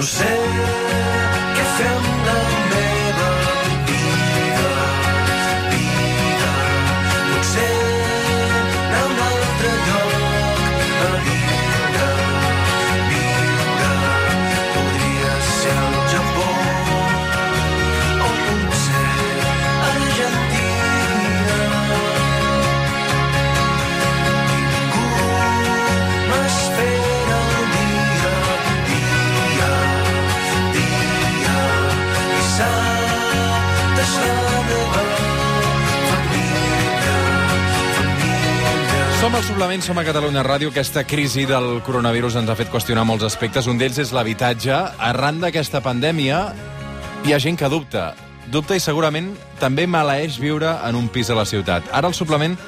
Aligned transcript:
No 0.00 0.06
sé 0.06 0.79
Suplement, 39.80 39.86
som 39.86 39.98
a 39.98 40.04
Catalunya 40.04 40.42
Ràdio. 40.44 40.68
Aquesta 40.70 41.04
crisi 41.04 41.46
del 41.46 41.80
coronavirus 41.86 42.36
ens 42.36 42.50
ha 42.50 42.56
fet 42.56 42.68
qüestionar 42.70 43.04
molts 43.06 43.24
aspectes. 43.24 43.66
Un 43.66 43.78
d'ells 43.78 43.98
és 43.98 44.12
l'habitatge. 44.12 44.74
Arran 44.98 45.40
d'aquesta 45.40 45.80
pandèmia, 45.80 46.52
hi 47.24 47.32
ha 47.32 47.38
gent 47.40 47.56
que 47.56 47.68
dubta. 47.68 48.14
Dubta 48.52 48.76
i 48.76 48.80
segurament 48.80 49.32
també 49.60 49.86
maleeix 49.86 50.38
viure 50.40 50.76
en 50.84 50.96
un 50.96 51.08
pis 51.08 51.30
a 51.30 51.38
la 51.38 51.46
ciutat. 51.46 51.88
Ara 51.92 52.08
al 52.08 52.14
Suplement 52.14 52.58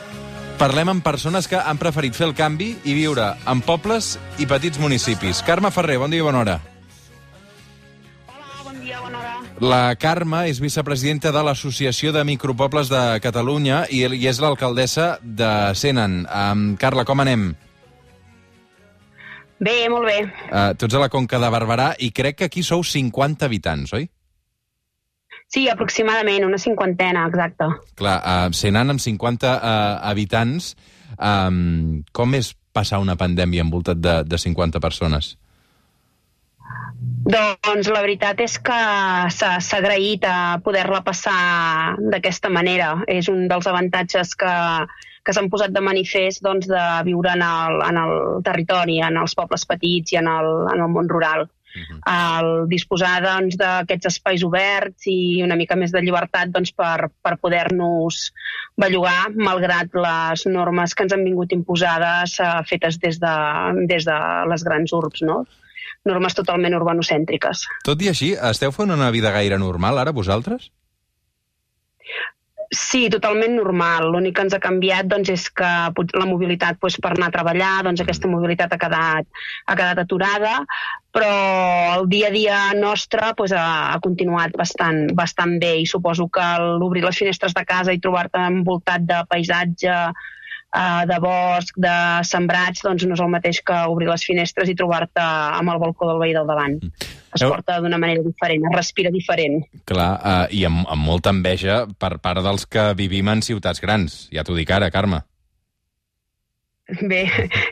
parlem 0.59 0.89
amb 0.89 1.05
persones 1.05 1.49
que 1.49 1.61
han 1.61 1.79
preferit 1.79 2.17
fer 2.17 2.31
el 2.31 2.37
canvi 2.39 2.77
i 2.85 2.95
viure 2.95 3.35
en 3.45 3.61
pobles 3.61 4.19
i 4.39 4.47
petits 4.47 4.81
municipis. 4.81 5.43
Carme 5.45 5.71
Ferrer, 5.71 5.99
bon 5.99 6.11
dia 6.11 6.23
i 6.23 6.29
bona 6.29 6.47
hora. 6.47 6.61
La 9.63 9.95
Carme 9.95 10.41
és 10.51 10.59
vicepresidenta 10.59 11.31
de 11.31 11.41
l'Associació 11.47 12.11
de 12.11 12.25
Micropobles 12.27 12.89
de 12.91 13.21
Catalunya 13.23 13.85
i, 13.95 14.01
i 14.03 14.25
és 14.27 14.41
l'alcaldessa 14.43 15.21
de 15.23 15.51
Senan. 15.79 16.25
Um, 16.27 16.65
Carla, 16.81 17.05
com 17.07 17.23
anem? 17.23 17.45
Bé, 19.63 19.77
molt 19.93 20.09
bé. 20.11 20.17
Uh, 20.49 20.73
tots 20.75 20.99
a 20.99 21.05
la 21.05 21.07
Conca 21.13 21.39
de 21.39 21.51
Barberà 21.55 21.93
i 22.03 22.11
crec 22.11 22.41
que 22.41 22.49
aquí 22.51 22.65
sou 22.67 22.83
50 22.83 23.47
habitants, 23.47 23.95
oi? 23.95 24.09
Sí, 25.47 25.69
aproximadament, 25.71 26.43
una 26.49 26.59
cinquantena, 26.59 27.29
exacte. 27.31 27.71
Clar, 28.03 28.17
uh, 28.19 28.51
Senan 28.59 28.91
amb 28.97 29.05
50 29.05 29.53
uh, 29.53 29.79
habitants, 30.11 30.73
um, 31.15 32.03
com 32.11 32.35
és 32.35 32.51
passar 32.75 32.99
una 32.99 33.15
pandèmia 33.21 33.63
envoltat 33.63 34.03
de, 34.03 34.19
de 34.27 34.43
50 34.43 34.83
persones? 34.83 35.37
Doncs 37.23 37.89
la 37.93 38.03
veritat 38.03 38.41
és 38.43 38.57
que 38.59 38.79
s'ha 39.31 39.79
agraït 39.79 40.25
a 40.27 40.59
poder-la 40.65 41.05
passar 41.07 41.95
d'aquesta 42.13 42.51
manera. 42.51 42.97
És 43.07 43.31
un 43.31 43.47
dels 43.49 43.69
avantatges 43.71 44.35
que, 44.39 44.53
que 45.23 45.35
s'han 45.35 45.51
posat 45.53 45.73
de 45.75 45.83
manifest 45.85 46.43
doncs, 46.43 46.67
de 46.71 46.85
viure 47.07 47.33
en 47.37 47.45
el, 47.47 47.81
en 47.87 48.01
el 48.03 48.15
territori, 48.47 48.99
en 49.07 49.21
els 49.23 49.37
pobles 49.39 49.67
petits 49.71 50.17
i 50.17 50.21
en 50.21 50.31
el, 50.31 50.51
en 50.75 50.83
el 50.83 50.91
món 50.93 51.11
rural. 51.13 51.47
El 52.11 52.67
disposar 52.69 53.15
doncs, 53.25 53.57
d'aquests 53.57 54.11
espais 54.11 54.43
oberts 54.45 55.07
i 55.09 55.41
una 55.47 55.57
mica 55.57 55.79
més 55.79 55.95
de 55.95 56.03
llibertat 56.05 56.51
doncs, 56.53 56.75
per, 56.77 57.09
per 57.25 57.39
poder-nos 57.41 58.27
bellugar, 58.83 59.31
malgrat 59.39 59.95
les 59.95 60.45
normes 60.51 60.93
que 60.93 61.07
ens 61.07 61.17
han 61.17 61.25
vingut 61.25 61.55
imposades 61.57 62.37
eh, 62.43 62.53
fetes 62.69 63.01
des 63.01 63.23
de, 63.23 63.35
des 63.89 64.05
de 64.11 64.19
les 64.53 64.69
grans 64.69 64.99
urbs, 65.01 65.25
no? 65.25 65.45
Normes 66.09 66.35
totalment 66.39 66.77
urbanocèntriques. 66.79 67.67
Tot 67.87 68.03
i 68.03 68.11
així, 68.13 68.33
esteu 68.51 68.75
fent 68.75 68.95
una 68.95 69.11
vida 69.15 69.33
gaire 69.35 69.59
normal 69.61 70.01
ara, 70.03 70.15
vosaltres? 70.15 70.71
Sí, 72.73 73.11
totalment 73.13 73.53
normal. 73.59 74.07
L'únic 74.15 74.39
que 74.39 74.45
ens 74.47 74.55
ha 74.57 74.61
canviat 74.63 75.09
doncs, 75.11 75.29
és 75.35 75.43
que 75.53 75.69
la 75.93 76.29
mobilitat 76.29 76.79
doncs, 76.81 76.97
per 77.05 77.11
anar 77.13 77.29
a 77.29 77.35
treballar, 77.35 77.73
doncs, 77.85 78.01
aquesta 78.01 78.31
mobilitat 78.33 78.73
ha 78.73 78.79
quedat, 78.81 79.29
ha 79.69 79.77
quedat 79.77 80.01
aturada, 80.01 80.55
però 81.13 81.33
el 81.99 82.09
dia 82.09 82.31
a 82.31 82.33
dia 82.33 82.61
nostre 82.79 83.35
doncs, 83.37 83.53
ha, 83.53 83.93
ha 83.93 83.99
continuat 84.01 84.57
bastant, 84.57 85.05
bastant 85.19 85.59
bé 85.61 85.75
i 85.83 85.89
suposo 85.91 86.31
que 86.33 86.47
l'obrir 86.81 87.05
les 87.05 87.21
finestres 87.21 87.53
de 87.53 87.67
casa 87.69 87.93
i 87.93 88.01
trobar-te 88.01 88.41
envoltat 88.41 89.05
de 89.05 89.21
paisatge, 89.29 89.99
eh, 90.75 91.07
de 91.07 91.19
bosc, 91.21 91.75
de 91.77 91.95
sembrats, 92.25 92.83
doncs 92.85 93.05
no 93.07 93.15
és 93.15 93.21
el 93.25 93.29
mateix 93.33 93.61
que 93.65 93.81
obrir 93.89 94.09
les 94.09 94.25
finestres 94.25 94.69
i 94.69 94.75
trobar-te 94.79 95.23
amb 95.23 95.71
el 95.75 95.79
balcó 95.83 96.09
del 96.11 96.19
veí 96.23 96.33
del 96.37 96.47
davant. 96.47 96.79
Es 97.33 97.41
Heu- 97.41 97.49
porta 97.49 97.79
d'una 97.81 97.97
manera 97.99 98.21
diferent, 98.23 98.65
es 98.69 98.77
respira 98.77 99.11
diferent. 99.11 99.63
Clar, 99.89 100.11
uh, 100.21 100.47
i 100.53 100.65
amb, 100.69 100.85
amb 100.89 101.03
molta 101.07 101.31
enveja 101.33 101.87
per 101.99 102.19
part 102.21 102.43
dels 102.45 102.67
que 102.67 102.91
vivim 102.95 103.29
en 103.33 103.41
ciutats 103.43 103.81
grans. 103.81 104.29
Ja 104.33 104.45
t'ho 104.45 104.55
dic 104.59 104.71
ara, 104.71 104.91
Carme. 104.91 105.23
Bé, 107.01 107.23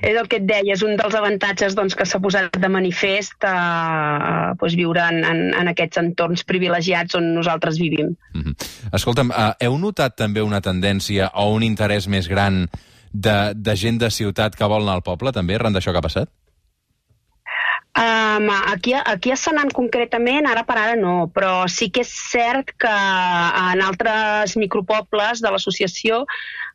és 0.01 0.17
el 0.17 0.29
que 0.31 0.39
et 0.41 0.47
deia, 0.49 0.75
és 0.75 0.83
un 0.87 0.97
dels 0.99 1.17
avantatges 1.17 1.77
doncs, 1.77 1.97
que 1.99 2.07
s'ha 2.09 2.21
posat 2.23 2.57
de 2.61 2.71
manifest 2.73 3.45
a, 3.45 3.55
a 3.55 4.35
doncs, 4.55 4.77
viure 4.79 5.03
en, 5.03 5.23
en, 5.27 5.43
en 5.61 5.73
aquests 5.73 6.01
entorns 6.03 6.45
privilegiats 6.49 7.19
on 7.19 7.33
nosaltres 7.35 7.81
vivim. 7.81 8.15
Mm 8.35 8.43
-hmm. 8.43 8.55
Escolta'm, 8.97 9.31
uh, 9.31 9.53
heu 9.61 9.79
notat 9.79 10.17
també 10.17 10.43
una 10.43 10.61
tendència 10.61 11.31
o 11.35 11.51
un 11.55 11.63
interès 11.63 12.09
més 12.09 12.29
gran 12.29 12.67
de, 13.13 13.53
de 13.55 13.77
gent 13.77 13.99
de 13.99 14.11
ciutat 14.11 14.57
que 14.57 14.65
vol 14.65 14.83
anar 14.83 14.95
al 14.95 15.03
poble, 15.03 15.33
també, 15.33 15.55
arran 15.55 15.73
d'això 15.73 15.93
que 15.93 15.99
ha 15.99 16.09
passat? 16.09 16.29
Um, 17.91 18.49
aquí, 18.73 18.95
aquí 18.95 19.33
a 19.33 19.37
Senan 19.37 19.69
concretament, 19.75 20.47
ara 20.47 20.63
per 20.63 20.77
ara 20.79 20.95
no, 20.97 21.27
però 21.35 21.67
sí 21.67 21.89
que 21.91 22.05
és 22.05 22.13
cert 22.31 22.71
que 22.79 22.93
en 22.93 23.83
altres 23.83 24.55
micropobles 24.57 25.43
de 25.43 25.51
l'associació 25.51 26.23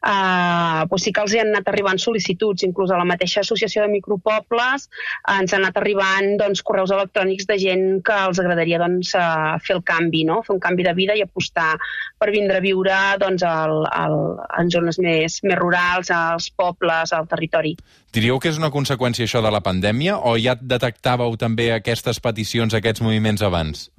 uh, 0.06 0.86
doncs 0.90 1.08
sí 1.08 1.14
que 1.14 1.24
els 1.26 1.34
hi 1.34 1.42
han 1.42 1.52
anat 1.54 1.70
arribant 1.72 2.00
sol·licituds, 2.02 2.66
inclús 2.68 2.94
a 2.94 3.00
la 3.00 3.08
mateixa 3.08 3.42
associació 3.42 3.84
de 3.86 3.92
micropobles 3.94 4.88
uh, 4.88 5.38
ens 5.40 5.54
han 5.54 5.66
anat 5.66 5.80
arribant 5.82 6.36
doncs, 6.42 6.64
correus 6.66 6.94
electrònics 6.96 7.50
de 7.50 7.58
gent 7.62 7.86
que 8.06 8.18
els 8.30 8.42
agradaria 8.42 8.80
doncs, 8.82 9.14
uh, 9.20 9.56
fer 9.66 9.78
el 9.78 9.84
canvi, 9.88 10.26
no? 10.30 10.42
fer 10.46 10.56
un 10.56 10.64
canvi 10.64 10.88
de 10.88 10.96
vida 10.98 11.18
i 11.18 11.24
apostar 11.26 11.74
per 12.20 12.32
vindre 12.34 12.60
a 12.60 12.66
viure 12.66 13.00
doncs, 13.22 13.46
al, 13.46 13.86
al, 13.92 14.20
en 14.60 14.72
zones 14.74 15.00
més, 15.02 15.42
més 15.44 15.60
rurals, 15.60 16.12
als 16.14 16.52
pobles, 16.56 17.14
al 17.14 17.30
territori. 17.32 17.76
Diríeu 18.16 18.40
que 18.40 18.52
és 18.54 18.60
una 18.62 18.72
conseqüència 18.72 19.28
això 19.28 19.42
de 19.44 19.52
la 19.52 19.64
pandèmia 19.64 20.20
o 20.24 20.38
ja 20.40 20.56
detectàveu 20.56 21.36
també 21.40 21.72
aquestes 21.76 22.22
peticions, 22.24 22.78
aquests 22.78 23.04
moviments 23.04 23.44
abans? 23.44 23.90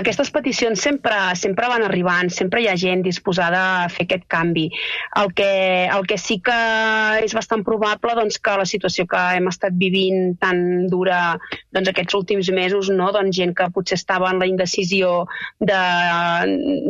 Aquestes 0.00 0.30
peticions 0.34 0.80
sempre, 0.80 1.16
sempre 1.38 1.68
van 1.70 1.84
arribant, 1.86 2.30
sempre 2.32 2.62
hi 2.62 2.68
ha 2.70 2.76
gent 2.78 3.04
disposada 3.06 3.60
a 3.84 3.88
fer 3.92 4.06
aquest 4.06 4.26
canvi. 4.32 4.68
El 5.20 5.32
que, 5.36 5.50
el 5.86 6.06
que 6.10 6.18
sí 6.20 6.38
que 6.44 6.58
és 7.24 7.34
bastant 7.36 7.64
probable 7.66 8.14
doncs, 8.18 8.38
que 8.42 8.56
la 8.60 8.68
situació 8.68 9.06
que 9.10 9.20
hem 9.36 9.50
estat 9.50 9.76
vivint 9.80 10.34
tan 10.42 10.88
dura 10.92 11.20
doncs, 11.74 11.90
aquests 11.92 12.18
últims 12.18 12.50
mesos, 12.54 12.90
no? 12.94 13.10
doncs, 13.14 13.36
gent 13.36 13.54
que 13.56 13.70
potser 13.74 13.98
estava 14.00 14.30
en 14.30 14.42
la 14.42 14.48
indecisió 14.50 15.26
de, 15.60 15.80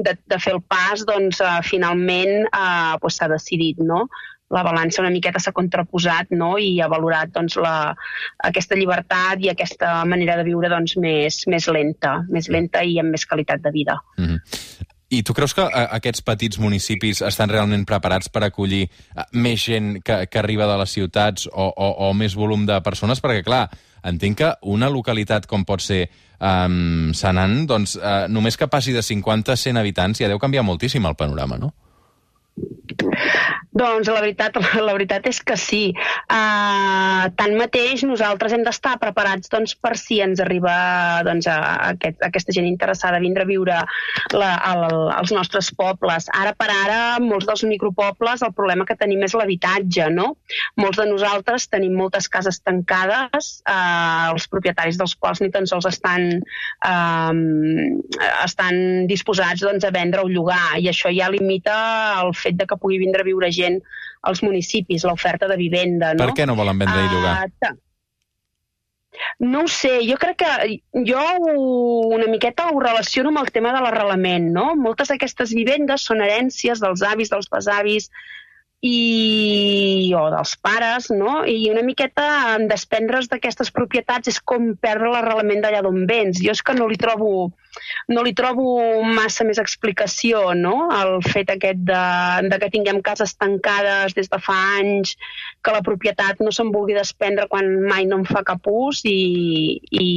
de, 0.07 0.17
de 0.33 0.41
fer 0.43 0.57
el 0.57 0.63
pas, 0.63 1.05
doncs, 1.09 1.41
uh, 1.45 1.61
finalment 1.67 2.47
uh, 2.51 2.97
pues, 3.01 3.19
s'ha 3.19 3.31
decidit. 3.33 3.81
No? 3.81 4.07
La 4.51 4.63
balança 4.67 5.03
una 5.03 5.13
miqueta 5.15 5.39
s'ha 5.39 5.55
contraposat 5.55 6.35
no? 6.35 6.57
i 6.59 6.81
ha 6.81 6.89
valorat 6.91 7.33
doncs, 7.35 7.57
la, 7.63 7.95
aquesta 8.51 8.79
llibertat 8.79 9.43
i 9.45 9.51
aquesta 9.53 10.01
manera 10.05 10.37
de 10.41 10.47
viure 10.49 10.71
doncs, 10.73 10.97
més, 10.99 11.45
més 11.47 11.69
lenta, 11.71 12.19
més 12.31 12.51
lenta 12.51 12.83
i 12.83 12.99
amb 13.01 13.15
més 13.15 13.27
qualitat 13.27 13.63
de 13.63 13.71
vida. 13.75 14.01
Mm 14.19 14.27
-hmm. 14.27 14.89
I 15.11 15.25
tu 15.27 15.35
creus 15.35 15.55
que 15.55 15.63
eh, 15.63 15.87
aquests 15.91 16.23
petits 16.23 16.59
municipis 16.63 17.21
estan 17.27 17.51
realment 17.51 17.85
preparats 17.85 18.29
per 18.29 18.45
acollir 18.45 18.85
eh, 18.87 19.25
més 19.33 19.65
gent 19.65 20.03
que, 20.07 20.27
que 20.31 20.39
arriba 20.39 20.67
de 20.71 20.79
les 20.79 20.91
ciutats 20.91 21.49
o, 21.51 21.67
o, 21.67 21.89
o 22.09 22.13
més 22.15 22.37
volum 22.39 22.67
de 22.67 22.81
persones? 22.81 23.21
Perquè, 23.21 23.43
clar, 23.43 23.69
entenc 24.07 24.39
que 24.39 24.53
una 24.63 24.89
localitat 24.89 25.47
com 25.47 25.65
pot 25.65 25.83
ser 25.83 26.09
um, 26.39 27.11
Senan, 27.13 27.67
doncs, 27.67 27.97
uh, 27.97 28.29
només 28.29 28.57
que 28.57 28.71
passi 28.71 28.93
de 28.93 29.03
50 29.03 29.53
a 29.53 29.57
100 29.57 29.83
habitants 29.83 30.23
ja 30.23 30.29
deu 30.29 30.39
canviar 30.39 30.63
moltíssim 30.63 31.07
el 31.07 31.19
panorama, 31.19 31.59
no? 31.59 31.75
Doncs 33.71 34.09
la 34.11 34.19
veritat, 34.19 34.57
la 34.87 34.95
veritat 34.97 35.27
és 35.31 35.39
que 35.47 35.55
sí. 35.59 35.83
Uh, 36.27 37.29
tanmateix, 37.39 38.03
nosaltres 38.09 38.55
hem 38.55 38.65
d'estar 38.67 38.97
preparats 39.03 39.51
doncs, 39.53 39.77
per 39.79 39.95
si 39.99 40.19
ens 40.25 40.43
arriba 40.43 40.73
doncs, 41.27 41.47
a, 41.51 41.59
aquest, 41.93 42.19
a 42.19 42.31
aquesta 42.31 42.55
gent 42.57 42.67
interessada 42.67 43.21
a 43.21 43.23
vindre 43.23 43.47
a 43.47 43.51
viure 43.51 43.77
la, 44.35 44.51
al, 44.73 44.85
als 45.15 45.35
nostres 45.35 45.71
pobles. 45.79 46.27
Ara 46.35 46.55
per 46.59 46.71
ara, 46.75 47.01
molts 47.23 47.47
dels 47.47 47.63
micropobles, 47.71 48.43
el 48.43 48.55
problema 48.57 48.87
que 48.89 48.99
tenim 48.99 49.23
és 49.27 49.37
l'habitatge, 49.39 50.09
no? 50.15 50.33
Molts 50.81 50.99
de 50.99 51.07
nosaltres 51.07 51.69
tenim 51.71 51.95
moltes 51.99 52.27
cases 52.33 52.59
tancades, 52.65 53.53
uh, 53.71 54.35
els 54.35 54.49
propietaris 54.51 54.99
dels 54.99 55.15
quals 55.15 55.45
ni 55.45 55.51
tan 55.55 55.71
sols 55.71 55.87
estan, 55.93 56.43
uh, 56.91 57.31
estan 58.43 59.07
disposats 59.11 59.63
doncs, 59.63 59.87
a 59.87 59.95
vendre 59.95 60.27
o 60.27 60.29
llogar, 60.33 60.75
i 60.83 60.91
això 60.91 61.15
ja 61.15 61.31
limita 61.31 61.79
el 62.25 62.35
fet 62.35 62.59
de 62.59 62.67
que 62.67 62.79
pugui 62.81 62.99
vindre 62.99 63.23
a 63.23 63.31
viure 63.31 63.47
gent 63.47 63.60
als 63.67 64.43
municipis, 64.45 65.07
l'oferta 65.09 65.49
de 65.51 65.57
vivenda. 65.61 66.15
No? 66.15 66.27
Per 66.27 66.37
què 66.37 66.49
no 66.49 66.59
volen 66.59 66.81
vendre 66.81 67.07
i 67.07 67.13
llogar? 67.13 67.37
Uh, 67.49 67.77
No 69.39 69.65
ho 69.65 69.69
sé, 69.69 69.91
jo 70.07 70.17
crec 70.21 70.39
que 70.41 70.81
jo 71.05 71.23
una 71.45 72.29
miqueta 72.31 72.69
ho 72.71 72.81
relaciono 72.81 73.33
amb 73.33 73.43
el 73.43 73.51
tema 73.53 73.73
de 73.75 73.83
l'arrelament, 73.85 74.47
no? 74.55 74.71
Moltes 74.81 75.11
d'aquestes 75.13 75.53
vivendes 75.57 76.07
són 76.09 76.23
herències 76.25 76.81
dels 76.81 77.03
avis, 77.05 77.33
dels 77.33 77.51
besavis 77.53 78.09
i, 78.81 80.13
o 80.17 80.23
dels 80.33 80.55
pares, 80.65 81.11
no? 81.13 81.41
I 81.45 81.69
una 81.73 81.85
miqueta 81.85 82.27
en 82.55 82.67
desprendre's 82.71 83.29
d'aquestes 83.29 83.73
propietats 83.77 84.33
és 84.33 84.41
com 84.41 84.73
perdre 84.81 85.13
l'arrelament 85.13 85.61
d'allà 85.65 85.83
d'on 85.85 86.07
vens. 86.09 86.41
Jo 86.41 86.57
és 86.57 86.65
que 86.65 86.77
no 86.79 86.89
li 86.89 87.01
trobo 87.01 87.51
no 88.11 88.23
li 88.27 88.33
trobo 88.35 89.03
massa 89.07 89.45
més 89.47 89.61
explicació, 89.63 90.43
no? 90.59 90.91
El 90.95 91.21
fet 91.27 91.53
aquest 91.53 91.83
de, 91.87 92.03
de 92.51 92.59
que 92.63 92.71
tinguem 92.73 93.01
cases 93.05 93.37
tancades 93.39 94.17
des 94.17 94.31
de 94.33 94.41
fa 94.43 94.57
anys, 94.81 95.15
que 95.63 95.75
la 95.75 95.83
propietat 95.87 96.43
no 96.43 96.53
se'n 96.55 96.73
vulgui 96.75 96.97
desprendre 96.97 97.47
quan 97.51 97.69
mai 97.87 98.09
no 98.11 98.21
em 98.21 98.27
fa 98.29 98.43
cap 98.47 98.67
ús 98.71 99.03
i, 99.09 99.79
i, 99.91 100.09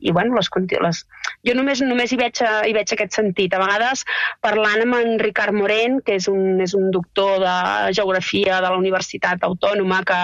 i 0.00 0.14
bueno, 0.16 0.36
les, 0.38 0.50
les... 0.82 1.02
jo 1.46 1.56
només, 1.56 1.84
només 1.86 2.12
hi, 2.12 2.20
veig, 2.20 2.42
hi 2.42 2.74
veig 2.76 2.94
aquest 2.94 3.18
sentit. 3.20 3.54
A 3.54 3.62
vegades, 3.62 4.04
parlant 4.42 4.84
amb 4.86 4.98
en 5.00 5.18
Ricard 5.22 5.56
Morent, 5.56 6.00
que 6.06 6.18
és 6.18 6.28
un, 6.32 6.58
és 6.64 6.74
un 6.78 6.90
doctor 6.94 7.38
de 7.44 7.56
geografia 7.96 8.60
de 8.60 8.68
la 8.68 8.78
Universitat 8.78 9.42
Autònoma, 9.46 10.02
que 10.06 10.20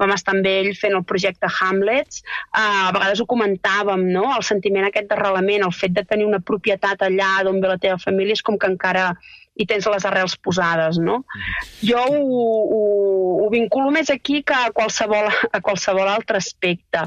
vam 0.00 0.14
estar 0.14 0.36
amb 0.36 0.46
ell 0.46 0.70
fent 0.78 0.96
el 0.98 1.06
projecte 1.08 1.50
Hamlets, 1.58 2.22
eh, 2.22 2.60
a 2.60 2.92
vegades 2.94 3.20
ho 3.20 3.28
comentàvem, 3.30 4.06
no? 4.14 4.28
el 4.36 4.46
sentiment 4.46 4.88
aquest 4.88 5.10
d'arrelament, 5.10 5.66
el 5.66 5.74
fet 5.74 5.96
de 5.96 6.04
tenir 6.04 6.28
una 6.28 6.40
propietat 6.40 7.04
allà 7.06 7.34
d'on 7.44 7.60
ve 7.60 7.74
la 7.74 7.82
teva 7.82 7.98
família 8.02 8.38
és 8.38 8.44
com 8.44 8.58
que 8.58 8.70
encara 8.70 9.12
hi 9.58 9.66
tens 9.66 9.86
les 9.90 10.06
arrels 10.06 10.36
posades, 10.38 11.00
no? 11.02 11.18
Jo 11.82 12.00
ho, 12.06 12.18
ho, 12.78 12.82
ho 13.44 13.48
vinculo 13.50 13.90
més 13.94 14.10
aquí 14.14 14.40
que 14.46 14.54
a 14.54 14.70
qualsevol, 14.74 15.26
a 15.56 15.60
qualsevol 15.64 16.06
altre 16.06 16.38
aspecte. 16.38 17.02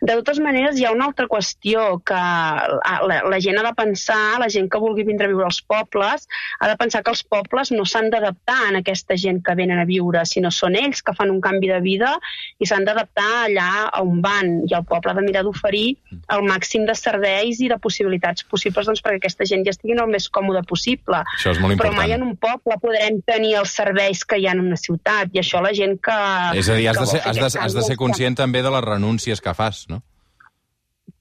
De 0.00 0.16
totes 0.16 0.40
maneres, 0.40 0.78
hi 0.80 0.86
ha 0.88 0.94
una 0.94 1.10
altra 1.10 1.28
qüestió 1.28 2.00
que 2.08 2.16
la, 2.16 3.18
la, 3.28 3.40
gent 3.44 3.60
ha 3.60 3.66
de 3.66 3.74
pensar, 3.76 4.38
la 4.40 4.48
gent 4.52 4.70
que 4.72 4.80
vulgui 4.80 5.04
vindre 5.08 5.28
a 5.28 5.32
viure 5.32 5.48
als 5.48 5.60
pobles, 5.68 6.24
ha 6.60 6.70
de 6.70 6.78
pensar 6.80 7.02
que 7.04 7.12
els 7.12 7.24
pobles 7.28 7.72
no 7.76 7.84
s'han 7.88 8.08
d'adaptar 8.12 8.58
a 8.70 8.72
aquesta 8.80 9.18
gent 9.20 9.42
que 9.44 9.56
venen 9.58 9.82
a 9.82 9.86
viure, 9.88 10.24
sinó 10.28 10.52
són 10.54 10.78
ells 10.80 11.04
que 11.04 11.16
fan 11.18 11.32
un 11.34 11.42
canvi 11.44 11.68
de 11.74 11.82
vida 11.84 12.14
i 12.58 12.68
s'han 12.68 12.88
d'adaptar 12.88 13.28
allà 13.42 13.68
on 14.00 14.22
van. 14.24 14.62
I 14.64 14.78
el 14.78 14.88
poble 14.88 15.12
ha 15.12 15.18
de 15.18 15.26
mirar 15.26 15.44
d'oferir 15.44 15.84
el 16.32 16.46
màxim 16.48 16.88
de 16.88 16.96
serveis 16.96 17.60
i 17.60 17.68
de 17.68 17.76
possibilitats 17.82 18.48
possibles 18.48 18.88
doncs, 18.88 19.04
perquè 19.04 19.20
aquesta 19.20 19.48
gent 19.48 19.66
ja 19.66 19.76
estigui 19.76 19.98
el 19.98 20.08
més 20.08 20.30
còmode 20.32 20.62
possible 20.68 21.20
Això 21.36 21.52
és 21.52 21.60
molt 21.60 21.81
però 21.81 21.81
important. 21.90 21.98
mai 21.98 22.14
en 22.16 22.22
un 22.26 22.36
poble 22.36 22.78
podrem 22.82 23.18
tenir 23.26 23.56
els 23.60 23.74
serveis 23.74 24.22
que 24.24 24.38
hi 24.38 24.46
ha 24.46 24.54
en 24.56 24.62
una 24.62 24.78
ciutat, 24.80 25.32
i 25.34 25.42
això 25.42 25.62
la 25.64 25.74
gent 25.76 25.98
que... 26.02 26.16
És 26.60 26.70
a 26.70 26.78
dir, 26.78 26.88
has 26.90 27.00
que 27.00 27.04
de, 27.04 27.10
ser, 27.16 27.20
has, 27.26 27.42
de, 27.42 27.50
has 27.66 27.76
de 27.76 27.84
ser 27.88 27.98
conscient 28.00 28.38
també 28.38 28.62
de 28.62 28.72
les 28.74 28.84
renúncies 28.86 29.42
que 29.42 29.54
fas, 29.58 29.86
no? 29.90 30.02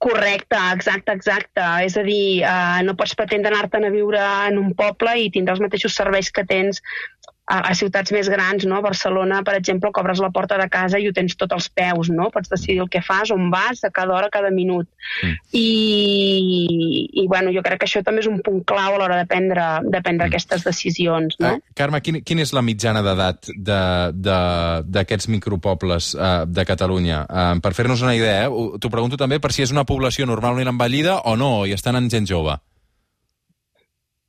Correcte, 0.02 0.58
exacte, 0.74 1.14
exacte. 1.14 1.62
És 1.86 1.98
a 1.98 2.04
dir, 2.06 2.42
eh, 2.42 2.82
no 2.86 2.96
pots 2.98 3.14
pretendre 3.18 3.54
anar-te'n 3.54 3.86
a 3.86 3.92
viure 3.94 4.22
en 4.50 4.58
un 4.58 4.72
poble 4.78 5.14
i 5.22 5.30
tindre 5.34 5.54
els 5.54 5.62
mateixos 5.62 5.94
serveis 5.94 6.32
que 6.34 6.46
tens 6.50 6.82
a, 7.52 7.58
a 7.68 7.74
ciutats 7.76 8.14
més 8.16 8.30
grans, 8.32 8.64
no? 8.70 8.78
A 8.80 8.86
Barcelona, 8.86 9.42
per 9.44 9.58
exemple, 9.60 9.92
cobres 9.92 10.22
la 10.24 10.30
porta 10.32 10.56
de 10.62 10.70
casa 10.72 11.00
i 11.02 11.10
ho 11.10 11.14
tens 11.14 11.36
tot 11.36 11.52
als 11.52 11.68
peus, 11.68 12.08
no? 12.10 12.30
Pots 12.32 12.50
decidir 12.54 12.80
el 12.86 12.90
que 12.90 13.02
fas, 13.04 13.32
on 13.36 13.50
vas, 13.52 13.84
a 13.84 13.92
cada 13.92 14.16
hora, 14.16 14.30
a 14.32 14.34
cada 14.34 14.52
minut. 14.56 14.88
Mm. 15.24 15.36
I, 15.52 17.10
I, 17.24 17.28
bueno, 17.28 17.52
jo 17.56 17.64
crec 17.66 17.82
que 17.82 17.88
això 17.90 18.02
també 18.06 18.24
és 18.24 18.30
un 18.32 18.40
punt 18.46 18.62
clau 18.68 18.96
a 18.96 19.00
l'hora 19.02 19.18
de 19.22 19.28
prendre, 19.30 19.66
de 19.84 20.02
prendre 20.06 20.28
aquestes 20.30 20.64
decisions, 20.68 21.36
no? 21.42 21.56
Eh, 21.58 21.76
Carme, 21.78 22.02
quin, 22.06 22.22
quin 22.26 22.40
és 22.44 22.54
la 22.56 22.64
mitjana 22.66 23.04
d'edat 23.06 23.52
de- 23.56 24.12
de- 24.14 24.84
d'aquests 24.98 25.28
micropobles 25.34 26.14
eh, 26.16 26.32
de 26.48 26.66
Catalunya? 26.66 27.24
Eh, 27.28 27.60
per 27.64 27.74
fer-nos 27.78 28.02
una 28.06 28.16
idea, 28.16 28.46
eh, 28.46 28.48
ho- 28.48 28.78
t'ho 28.80 28.90
pregunto 28.94 29.18
també 29.20 29.40
per 29.40 29.52
si 29.52 29.64
és 29.66 29.72
una 29.76 29.86
població 29.86 30.26
normalment 30.26 30.70
envellida 30.72 31.20
o 31.26 31.36
no, 31.36 31.66
i 31.66 31.74
estan 31.74 31.96
en 32.00 32.10
gent 32.10 32.28
jove. 32.30 32.58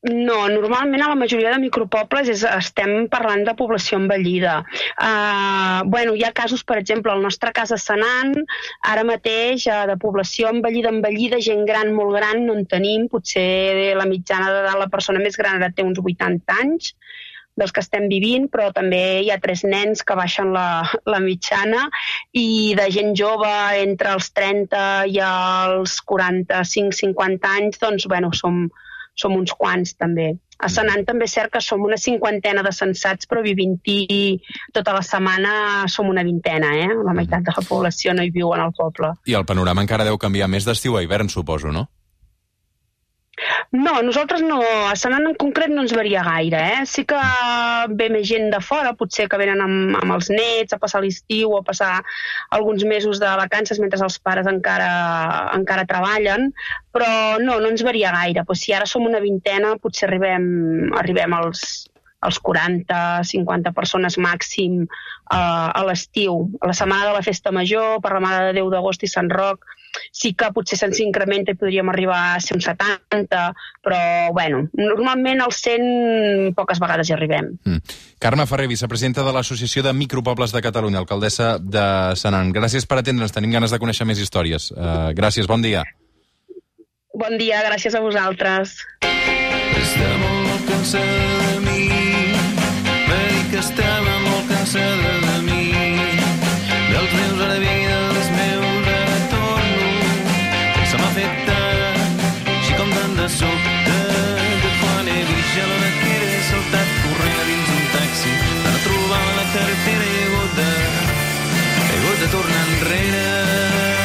No, 0.02 0.48
normalment 0.50 1.04
a 1.04 1.08
la 1.12 1.14
majoria 1.14 1.52
de 1.52 1.60
micropobles 1.62 2.26
és, 2.32 2.40
estem 2.42 3.04
parlant 3.10 3.44
de 3.46 3.52
població 3.54 4.00
envellida. 4.00 4.56
Uh, 4.98 5.84
bueno, 5.94 6.16
hi 6.18 6.24
ha 6.26 6.32
casos, 6.34 6.64
per 6.66 6.80
exemple, 6.80 7.12
al 7.12 7.22
nostre 7.22 7.52
cas 7.54 7.70
a 7.70 7.78
Senan, 7.78 8.34
ara 8.90 9.04
mateix 9.06 9.68
uh, 9.70 9.84
de 9.86 9.94
població 10.02 10.50
envellida, 10.50 10.90
envellida, 10.90 11.38
gent 11.46 11.62
gran, 11.70 11.94
molt 11.94 12.16
gran, 12.18 12.42
no 12.48 12.58
en 12.58 12.66
tenim. 12.66 13.06
Potser 13.12 13.94
la 13.94 14.08
mitjana 14.10 14.50
de 14.66 14.74
la 14.80 14.90
persona 14.90 15.22
més 15.22 15.38
gran 15.38 15.60
ara 15.60 15.70
té 15.70 15.86
uns 15.86 16.02
80 16.02 16.58
anys 16.58 16.96
dels 17.54 17.70
que 17.70 17.82
estem 17.84 18.08
vivint, 18.10 18.48
però 18.50 18.72
també 18.74 19.20
hi 19.22 19.30
ha 19.30 19.38
tres 19.38 19.62
nens 19.62 20.02
que 20.02 20.16
baixen 20.18 20.50
la, 20.56 20.82
la 21.06 21.22
mitjana 21.22 21.84
i 22.32 22.74
de 22.74 22.88
gent 22.90 23.14
jove 23.18 23.50
entre 23.78 24.16
els 24.16 24.32
30 24.34 24.86
i 25.12 25.20
els 25.22 25.98
45-50 26.10 27.52
anys, 27.60 27.82
doncs, 27.82 28.08
bueno, 28.10 28.32
som, 28.34 28.64
som 29.18 29.34
uns 29.36 29.52
quants 29.58 29.94
també. 29.98 30.32
A 30.62 30.68
Senan 30.70 31.02
també 31.04 31.26
és 31.26 31.32
cert 31.34 31.50
que 31.50 31.60
som 31.60 31.82
una 31.82 31.98
cinquantena 31.98 32.62
de 32.62 32.70
censats, 32.72 33.26
però 33.26 33.42
vivint-hi 33.42 34.36
tota 34.74 34.94
la 34.94 35.02
setmana 35.02 35.54
som 35.90 36.08
una 36.08 36.22
vintena, 36.22 36.76
eh? 36.78 36.90
La 37.02 37.14
meitat 37.16 37.42
de 37.42 37.54
la 37.56 37.64
població 37.66 38.14
no 38.14 38.22
hi 38.22 38.30
viu 38.30 38.52
en 38.54 38.62
el 38.68 38.70
poble. 38.76 39.10
I 39.26 39.34
el 39.34 39.48
panorama 39.48 39.82
encara 39.82 40.06
deu 40.06 40.20
canviar 40.22 40.48
més 40.48 40.68
d'estiu 40.68 40.96
a 40.96 41.02
hivern, 41.02 41.32
suposo, 41.32 41.74
no? 41.74 41.88
No, 43.72 44.02
nosaltres 44.04 44.42
no, 44.44 44.60
a 44.62 44.94
Senan 45.00 45.26
en 45.30 45.36
concret 45.40 45.70
no 45.72 45.82
ens 45.82 45.94
varia 45.96 46.22
gaire, 46.26 46.60
eh? 46.74 46.82
Sí 46.86 47.04
que 47.08 47.20
ve 47.96 48.08
més 48.12 48.26
gent 48.28 48.50
de 48.52 48.60
fora, 48.60 48.92
potser 48.98 49.26
que 49.32 49.40
venen 49.40 49.62
amb, 49.64 49.96
amb 50.02 50.16
els 50.18 50.28
nets 50.32 50.76
a 50.76 50.80
passar 50.82 51.00
l'estiu 51.02 51.54
o 51.54 51.60
a 51.62 51.64
passar 51.66 51.94
alguns 52.58 52.84
mesos 52.84 53.22
de 53.22 53.30
vacances 53.40 53.80
mentre 53.80 54.02
els 54.04 54.18
pares 54.20 54.50
encara, 54.50 54.90
encara 55.56 55.88
treballen, 55.88 56.50
però 56.92 57.38
no, 57.40 57.56
no 57.64 57.72
ens 57.72 57.84
varia 57.88 58.12
gaire. 58.14 58.44
Pues 58.44 58.66
si 58.66 58.76
ara 58.76 58.86
som 58.86 59.08
una 59.08 59.22
vintena, 59.24 59.78
potser 59.80 60.10
arribem, 60.10 60.92
arribem 61.00 61.40
als, 61.40 61.64
als 62.22 62.38
40, 62.38 63.22
50 63.26 63.74
persones 63.74 64.16
màxim 64.18 64.82
uh, 64.86 65.68
a 65.74 65.82
l'estiu. 65.86 66.46
A 66.62 66.70
la 66.70 66.76
setmana 66.76 67.10
de 67.10 67.14
la 67.16 67.22
Festa 67.26 67.52
Major, 67.52 67.98
per 68.02 68.14
la 68.14 68.22
Mare 68.22 68.50
de 68.50 68.58
Déu 68.60 68.70
d'agost 68.70 69.02
i 69.02 69.10
Sant 69.10 69.30
Roc, 69.32 69.66
sí 70.14 70.32
que 70.38 70.48
potser 70.54 70.78
se'ns 70.78 71.02
incrementa 71.04 71.52
i 71.52 71.58
podríem 71.58 71.90
arribar 71.92 72.20
a 72.32 72.40
ser 72.40 72.56
uns 72.56 72.68
70, 72.70 73.40
però, 73.84 74.00
bueno, 74.32 74.62
normalment 74.78 75.42
als 75.44 75.60
100 75.66 76.54
poques 76.56 76.80
vegades 76.80 77.10
hi 77.10 77.16
arribem. 77.16 77.52
Mm. 77.66 77.98
Carme 78.22 78.46
Ferrer, 78.46 78.70
vicepresidenta 78.70 79.26
de 79.26 79.34
l'Associació 79.34 79.82
de 79.84 79.92
Micropobles 79.92 80.54
de 80.54 80.62
Catalunya, 80.64 81.02
alcaldessa 81.02 81.56
de 81.58 81.84
Senan. 82.16 82.54
Gràcies 82.54 82.86
per 82.86 83.02
atendre'ns, 83.02 83.34
tenim 83.34 83.52
ganes 83.52 83.74
de 83.74 83.82
conèixer 83.82 84.08
més 84.08 84.22
històries. 84.22 84.70
Uh, 84.72 85.10
gràcies, 85.18 85.50
bon 85.50 85.64
dia. 85.64 85.84
Bon 87.12 87.36
dia, 87.36 87.60
gràcies 87.66 87.98
a 87.98 88.00
vosaltres. 88.00 88.78
Està 89.02 90.12
molt 90.22 91.41
estava 93.62 94.14
molt 94.24 94.48
cansada 94.50 95.12
de 95.22 95.36
mi, 95.46 95.66
dels 96.90 97.12
meus 97.18 97.36
ve 97.38 97.58
i 97.60 97.84
dels 97.86 98.30
meus 98.38 98.88
que 100.74 100.86
se 100.90 100.98
m'ha 101.02 101.10
fet 101.18 101.38
tant, 101.46 102.26
així 102.56 102.74
com 102.80 102.90
tant 102.96 103.14
de 103.20 103.28
sobte, 103.36 103.96
que 104.64 104.74
quan 104.80 105.14
he 105.14 105.18
vist 105.30 105.54
ja 105.54 105.70
he 106.10 106.42
saltat 106.50 106.94
corrent 107.06 107.40
a 107.46 107.48
dins 107.52 107.88
taxi, 107.94 108.36
per 108.66 108.76
trobar 108.90 109.24
la 109.38 109.48
carretera 109.56 110.12
he 110.12 110.22
hagut 110.26 110.60
de, 110.60 110.70
he 111.88 111.98
hagut 111.98 112.24
de 112.26 112.32
tornar 112.38 112.64
enrere. 112.68 114.01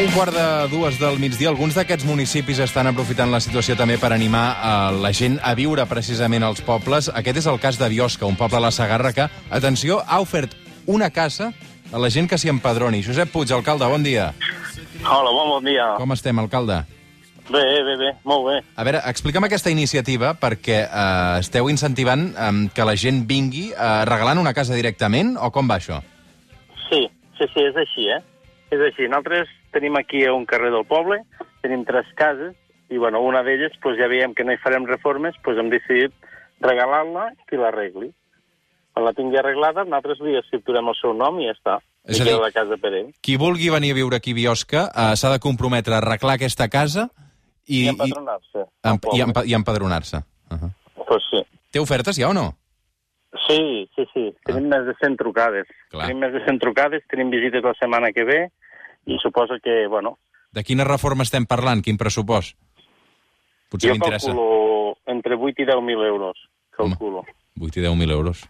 Un 0.00 0.08
quart 0.14 0.32
de 0.32 0.68
dues 0.72 0.96
del 0.96 1.18
migdia. 1.20 1.50
Alguns 1.50 1.74
d'aquests 1.76 2.06
municipis 2.08 2.56
estan 2.64 2.88
aprofitant 2.88 3.28
la 3.28 3.40
situació 3.44 3.74
també 3.76 3.98
per 4.00 4.08
animar 4.14 4.44
a 4.64 4.70
la 4.96 5.10
gent 5.12 5.34
a 5.44 5.50
viure 5.58 5.84
precisament 5.90 6.46
als 6.46 6.62
pobles. 6.64 7.10
Aquest 7.12 7.42
és 7.42 7.48
el 7.50 7.58
cas 7.60 7.76
de 7.76 7.90
Biosca, 7.92 8.24
un 8.24 8.38
poble 8.40 8.56
a 8.56 8.62
la 8.64 8.70
Sagarra 8.72 9.10
que, 9.12 9.26
atenció, 9.52 9.98
ha 10.00 10.22
ofert 10.24 10.56
una 10.88 11.10
casa 11.12 11.50
a 11.92 12.00
la 12.00 12.08
gent 12.08 12.30
que 12.30 12.38
s'hi 12.40 12.48
empadroni. 12.48 13.02
Josep 13.04 13.28
Puig, 13.28 13.52
alcalde, 13.52 13.84
bon 13.92 14.06
dia. 14.06 14.30
Hola, 15.04 15.34
bon, 15.36 15.52
bon 15.58 15.68
dia. 15.68 15.90
Com 16.00 16.16
estem, 16.16 16.40
alcalde? 16.40 16.80
Bé, 17.50 17.60
bé, 17.84 17.98
bé, 18.00 18.16
molt 18.24 18.48
bé. 18.48 18.56
A 18.80 18.88
veure, 18.88 19.04
explica'm 19.12 19.50
aquesta 19.50 19.68
iniciativa 19.68 20.32
perquè 20.32 20.80
eh, 20.86 21.44
esteu 21.44 21.68
incentivant 21.68 22.30
eh, 22.32 22.50
que 22.72 22.88
la 22.88 22.96
gent 22.96 23.26
vingui 23.28 23.68
eh, 23.74 23.92
regalant 24.08 24.40
una 24.40 24.56
casa 24.56 24.72
directament 24.80 25.36
o 25.36 25.52
com 25.52 25.68
va 25.68 25.76
això? 25.76 26.00
Sí, 26.88 27.04
sí, 27.36 27.52
sí, 27.52 27.68
és 27.68 27.84
així, 27.84 28.08
eh? 28.16 28.22
És 28.70 28.80
així. 28.80 29.08
Nosaltres 29.08 29.48
tenim 29.74 29.96
aquí 29.98 30.24
a 30.24 30.32
un 30.34 30.46
carrer 30.46 30.70
del 30.70 30.86
poble, 30.86 31.22
tenim 31.62 31.84
tres 31.84 32.06
cases, 32.16 32.54
i 32.90 32.98
bueno, 32.98 33.20
una 33.22 33.42
d'elles, 33.46 33.72
pues, 33.82 33.98
ja 33.98 34.08
veiem 34.10 34.34
que 34.34 34.44
no 34.44 34.52
hi 34.52 34.58
farem 34.62 34.86
reformes, 34.86 35.34
pues, 35.44 35.58
hem 35.58 35.70
decidit 35.70 36.12
regalar-la 36.60 37.30
i 37.32 37.44
que 37.48 37.58
l'arregli. 37.58 38.10
Quan 38.92 39.06
la 39.06 39.12
tingui 39.14 39.38
arreglada, 39.38 39.84
nosaltres 39.84 40.20
li 40.26 40.36
escripturem 40.38 40.88
el 40.90 40.96
seu 40.98 41.14
nom 41.14 41.38
i 41.40 41.46
ja 41.46 41.54
està. 41.54 41.78
És 42.08 42.18
I 42.18 42.22
a 42.22 42.24
dir- 42.24 42.38
la 42.40 42.50
casa 42.50 42.76
per 42.80 42.92
ell. 42.94 43.10
Qui 43.22 43.36
vulgui 43.36 43.70
venir 43.70 43.92
a 43.92 43.98
viure 44.00 44.16
aquí 44.16 44.32
a 44.32 44.34
Biosca 44.34 44.86
eh, 44.88 45.16
s'ha 45.16 45.30
de 45.30 45.38
comprometre 45.38 45.94
a 45.94 45.98
arreglar 45.98 46.34
aquesta 46.38 46.68
casa 46.68 47.10
i, 47.66 47.84
I, 47.84 47.88
empadronar-se. 47.92 48.64
i, 48.64 48.88
al 48.88 48.98
i, 49.46 49.50
i 49.50 49.54
empadronar-se. 49.54 50.16
Uh 50.50 50.56
-huh. 50.58 50.70
Pues 51.06 51.22
sí. 51.30 51.42
Té 51.70 51.78
ofertes 51.78 52.16
ja 52.16 52.28
o 52.28 52.34
no? 52.34 52.54
Sí, 53.46 53.88
sí, 53.94 54.04
sí. 54.12 54.34
Tenim 54.44 54.68
més 54.68 54.86
de 54.86 54.94
100 55.00 55.16
trucades. 55.16 55.66
Clar. 55.90 56.06
Tenim 56.06 56.18
més 56.24 56.32
de 56.32 56.44
100 56.44 56.58
trucades, 56.58 57.02
tenim 57.08 57.30
visites 57.30 57.62
la 57.62 57.74
setmana 57.74 58.10
que 58.12 58.24
ve 58.24 58.50
i 59.06 59.18
suposo 59.22 59.56
que, 59.62 59.86
bueno, 59.88 60.18
De 60.50 60.64
quina 60.66 60.84
reforma 60.84 61.22
estem 61.22 61.46
parlant? 61.46 61.82
Quin 61.86 61.98
pressupost? 61.98 62.56
Potser 63.70 63.94
jo 63.94 64.02
calculo 64.02 64.46
entre 65.06 65.36
8 65.38 65.62
i 65.62 65.66
10.000 65.68 66.06
euros. 66.08 66.38
Home. 66.76 66.96
Calculo. 66.96 67.22
8 67.60 67.78
i 67.78 67.84
10.000 67.84 68.16
euros. 68.16 68.42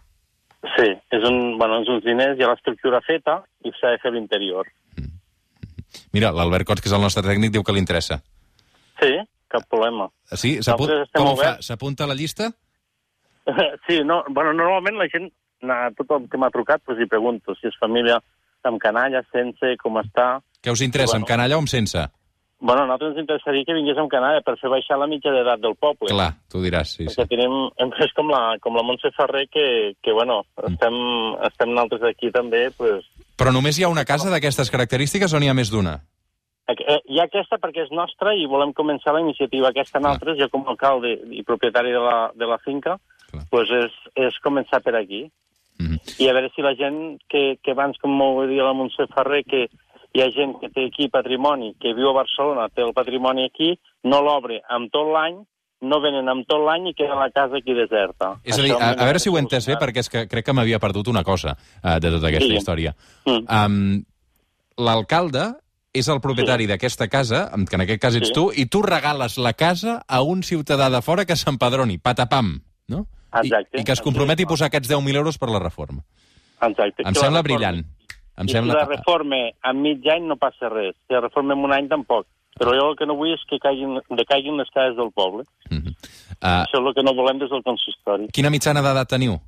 Sí, 0.77 0.87
és 0.89 1.23
un, 1.29 1.57
bueno, 1.59 1.81
és 1.81 1.89
uns 1.89 2.03
diners, 2.05 2.37
hi 2.37 2.45
ha 2.45 2.49
l'estructura 2.49 3.01
feta 3.05 3.39
i 3.65 3.73
s'ha 3.77 3.93
de 3.93 4.01
fer 4.01 4.13
l'interior. 4.13 4.69
Mira, 6.13 6.31
l'Albert 6.33 6.67
Cots, 6.69 6.81
que 6.81 6.89
és 6.89 6.95
el 6.95 7.03
nostre 7.03 7.23
tècnic, 7.25 7.53
diu 7.53 7.63
que 7.65 7.73
li 7.75 7.81
interessa. 7.81 8.19
Sí, 9.01 9.13
cap 9.51 9.65
problema. 9.69 10.07
Sí? 10.33 10.57
Fa? 10.65 10.77
oberts. 10.77 11.67
S'apunta 11.67 12.05
a 12.05 12.11
la 12.11 12.17
llista? 12.17 12.51
Sí, 13.87 14.03
no, 14.05 14.21
bueno, 14.29 14.53
normalment 14.53 14.99
la 15.01 15.07
gent, 15.09 15.25
a 15.65 15.89
tot 15.97 16.11
el 16.13 16.27
que 16.29 16.37
m'ha 16.37 16.51
trucat, 16.53 16.83
doncs 16.85 17.01
li 17.01 17.07
pregunto 17.09 17.55
si 17.57 17.67
és 17.67 17.77
família 17.81 18.19
amb 18.69 18.79
canalla, 18.81 19.23
sense, 19.31 19.75
com 19.81 19.97
està... 20.01 20.39
Què 20.61 20.71
us 20.71 20.81
interessa, 20.85 21.15
amb 21.17 21.25
Bueno. 21.25 21.33
canalla 21.33 21.55
o 21.57 21.59
amb 21.63 21.67
sense? 21.71 22.03
Bueno, 22.61 22.83
a 22.83 22.85
nosaltres 22.85 23.15
ens 23.15 23.23
interessaria 23.23 23.65
que 23.65 23.73
vingués 23.73 23.97
amb 23.97 24.11
canalla 24.11 24.41
per 24.45 24.53
fer 24.61 24.69
baixar 24.69 24.99
la 25.01 25.07
mitja 25.09 25.31
d'edat 25.33 25.59
del 25.63 25.73
poble. 25.81 26.11
Clar, 26.13 26.29
tu 26.51 26.61
diràs, 26.61 26.91
sí, 26.93 27.07
Perquè 27.09 27.25
sí. 27.25 27.31
tenim, 27.31 27.55
és 28.05 28.13
com 28.13 28.29
la, 28.29 28.57
com 28.61 28.75
la 28.77 28.83
Montse 28.85 29.09
Ferrer, 29.17 29.47
que, 29.49 29.95
que 30.01 30.13
bueno, 30.13 30.43
Mm. 30.61 30.73
estem, 30.75 30.95
estem 31.49 31.69
nosaltres 31.73 32.03
aquí 32.13 32.29
també, 32.31 32.67
pues, 32.77 33.05
Però 33.41 33.49
només 33.51 33.79
hi 33.79 33.83
ha 33.83 33.89
una 33.89 34.05
casa 34.05 34.29
d'aquestes 34.29 34.69
característiques 34.69 35.33
o 35.33 35.39
n'hi 35.41 35.49
ha 35.49 35.55
més 35.57 35.71
d'una? 35.73 35.95
Eh, 36.69 36.99
Hi 37.09 37.17
ha 37.19 37.23
aquesta 37.25 37.57
perquè 37.57 37.81
és 37.83 37.89
nostra 37.91 38.35
i 38.37 38.45
volem 38.45 38.71
començar 38.77 39.11
la 39.15 39.19
iniciativa 39.25 39.69
aquesta 39.73 39.97
Clar. 39.99 40.03
nosaltres, 40.13 40.37
jo 40.37 40.47
com 40.53 40.61
a 40.67 40.71
alcalde 40.71 41.15
i 41.33 41.41
propietari 41.43 41.89
de 41.91 41.99
la, 41.99 42.31
de 42.37 42.45
la 42.45 42.59
finca, 42.59 42.99
Clar. 43.31 43.41
pues 43.49 43.71
és, 43.73 43.91
és 44.15 44.37
començar 44.45 44.79
per 44.85 44.93
aquí. 44.95 45.25
I 46.19 46.27
a 46.27 46.33
veure 46.33 46.49
si 46.55 46.61
la 46.65 46.73
gent 46.75 47.19
que, 47.29 47.57
que 47.63 47.71
abans, 47.71 47.97
com 48.01 48.11
m'ho 48.17 48.47
dir 48.49 48.61
la 48.63 48.73
Montse 48.73 49.07
Ferrer, 49.13 49.43
que 49.47 49.67
hi 50.13 50.21
ha 50.21 50.27
gent 50.35 50.57
que 50.59 50.69
té 50.73 50.87
aquí 50.89 51.07
patrimoni, 51.09 51.73
que 51.79 51.93
viu 51.95 52.09
a 52.09 52.17
Barcelona, 52.17 52.67
té 52.73 52.83
el 52.83 52.93
patrimoni 52.93 53.45
aquí, 53.47 53.73
no 54.03 54.21
l'obre 54.25 54.59
amb 54.69 54.91
tot 54.91 55.07
l'any, 55.13 55.39
no 55.81 55.97
venen 56.03 56.27
amb 56.29 56.45
tot 56.49 56.61
l'any 56.61 56.91
i 56.91 56.93
queda 56.93 57.15
la 57.17 57.31
casa 57.33 57.57
aquí 57.57 57.73
deserta. 57.73 58.35
És 58.43 58.59
a 58.59 58.65
dir, 58.65 58.73
a, 58.75 58.91
a 58.91 59.07
veure 59.07 59.21
si 59.23 59.31
ho 59.31 59.37
he 59.37 59.41
entès 59.41 59.65
bé, 59.69 59.79
perquè 59.81 60.03
és 60.03 60.11
que 60.13 60.27
crec 60.29 60.45
que 60.45 60.53
m'havia 60.53 60.79
perdut 60.83 61.07
una 61.09 61.23
cosa 61.23 61.55
uh, 61.55 61.97
de 61.97 62.11
tota 62.11 62.27
aquesta 62.29 62.51
Sí. 62.51 62.57
història. 62.59 62.95
Mm. 63.25 63.45
Um, 63.47 64.03
L'alcalde 64.81 65.47
és 65.93 66.07
el 66.07 66.21
propietari 66.23 66.65
d'aquesta 66.69 67.07
casa, 67.11 67.49
que 67.67 67.75
en 67.75 67.81
aquest 67.83 68.01
cas 68.01 68.15
ets 68.15 68.29
Sí. 68.29 68.33
tu, 68.33 68.51
i 68.55 68.65
tu 68.65 68.81
regales 68.81 69.37
la 69.37 69.53
casa 69.53 70.01
a 70.07 70.21
un 70.21 70.41
ciutadà 70.43 70.89
de 70.89 71.01
fora 71.01 71.25
que 71.25 71.35
s'empadroni, 71.35 71.97
patapam, 71.97 72.61
no? 72.87 73.05
Exacte. 73.31 73.77
I, 73.77 73.81
I 73.81 73.83
que 73.87 73.95
es 73.95 74.01
comprometi 74.01 74.43
a 74.43 74.51
posar 74.51 74.67
aquests 74.67 74.89
10.000 74.91 75.15
euros 75.15 75.37
per 75.37 75.49
la 75.49 75.59
reforma. 75.59 76.03
Exacte. 76.61 77.03
Em 77.03 77.13
Que 77.13 77.19
la 77.19 77.25
sembla 77.25 77.41
brillant. 77.41 77.81
Em 78.37 78.47
I 78.47 78.51
sembla... 78.51 78.73
si 78.73 78.79
la 78.79 78.89
reforma 78.89 79.39
en 79.69 79.81
mig 79.81 80.05
any 80.11 80.27
no 80.27 80.37
passa 80.37 80.69
res. 80.69 80.95
Si 81.07 81.13
la 81.13 81.21
reforma 81.21 81.53
en 81.53 81.63
un 81.65 81.73
any 81.73 81.87
tampoc. 81.89 82.27
Però 82.59 82.73
jo 82.75 82.89
el 82.91 82.97
que 82.99 83.07
no 83.07 83.15
vull 83.15 83.31
és 83.33 83.41
que 83.47 83.57
caiguin, 83.63 83.99
decaiguin 84.19 84.57
les 84.59 84.69
cases 84.75 84.97
del 84.97 85.11
poble. 85.15 85.45
Mhm. 85.69 85.95
Uh, 86.41 86.63
Això 86.65 86.79
és 86.81 86.87
el 86.87 86.93
que 86.97 87.03
no 87.05 87.13
volem 87.13 87.39
des 87.39 87.49
del 87.49 87.63
consistori. 87.63 88.27
quina 88.33 88.49
mitjana 88.49 88.81
d'edat 88.81 89.09
teniu? 89.09 89.39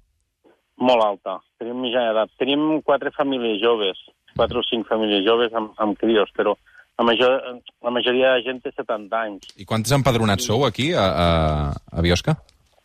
Molt 0.77 1.03
alta. 1.03 1.39
Tenim 1.59 1.79
mitjana 1.81 2.11
edat. 2.11 2.29
Tenim 2.37 2.81
quatre 2.81 3.11
famílies 3.11 3.59
joves, 3.61 3.97
quatre 4.35 4.59
o 4.59 4.63
cinc 4.63 4.87
famílies 4.87 5.25
joves 5.25 5.53
amb, 5.53 5.73
amb 5.77 5.97
crios, 5.97 6.29
però 6.35 6.55
la, 6.97 7.05
major, 7.05 7.39
la 7.81 7.91
majoria 7.91 8.33
de 8.33 8.43
gent 8.43 8.61
té 8.61 8.71
70 8.75 9.19
anys. 9.19 9.53
I 9.57 9.65
quants 9.65 9.91
empadronats 9.91 10.45
sou 10.45 10.65
aquí, 10.65 10.91
a, 10.93 11.05
a, 11.05 11.27
a 11.91 12.01
Biosca? 12.01 12.37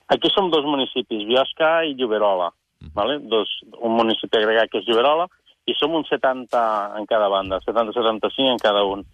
Aquí 0.09 0.31
som 0.33 0.49
dos 0.51 0.65
municipis, 0.65 1.27
Biosca 1.29 1.83
i 1.85 1.95
Lloberola. 1.95 2.49
Vale? 2.95 3.19
Dos, 3.29 3.51
un 3.83 3.97
municipi 3.99 4.39
agregat 4.39 4.71
que 4.73 4.81
és 4.81 4.89
Lloberola 4.89 5.29
i 5.69 5.75
som 5.77 5.93
uns 5.93 6.09
70 6.09 6.59
en 6.97 7.07
cada 7.07 7.29
banda, 7.29 7.59
70-75 7.61 8.53
en 8.55 8.61
cada 8.63 8.85
un. 8.89 9.05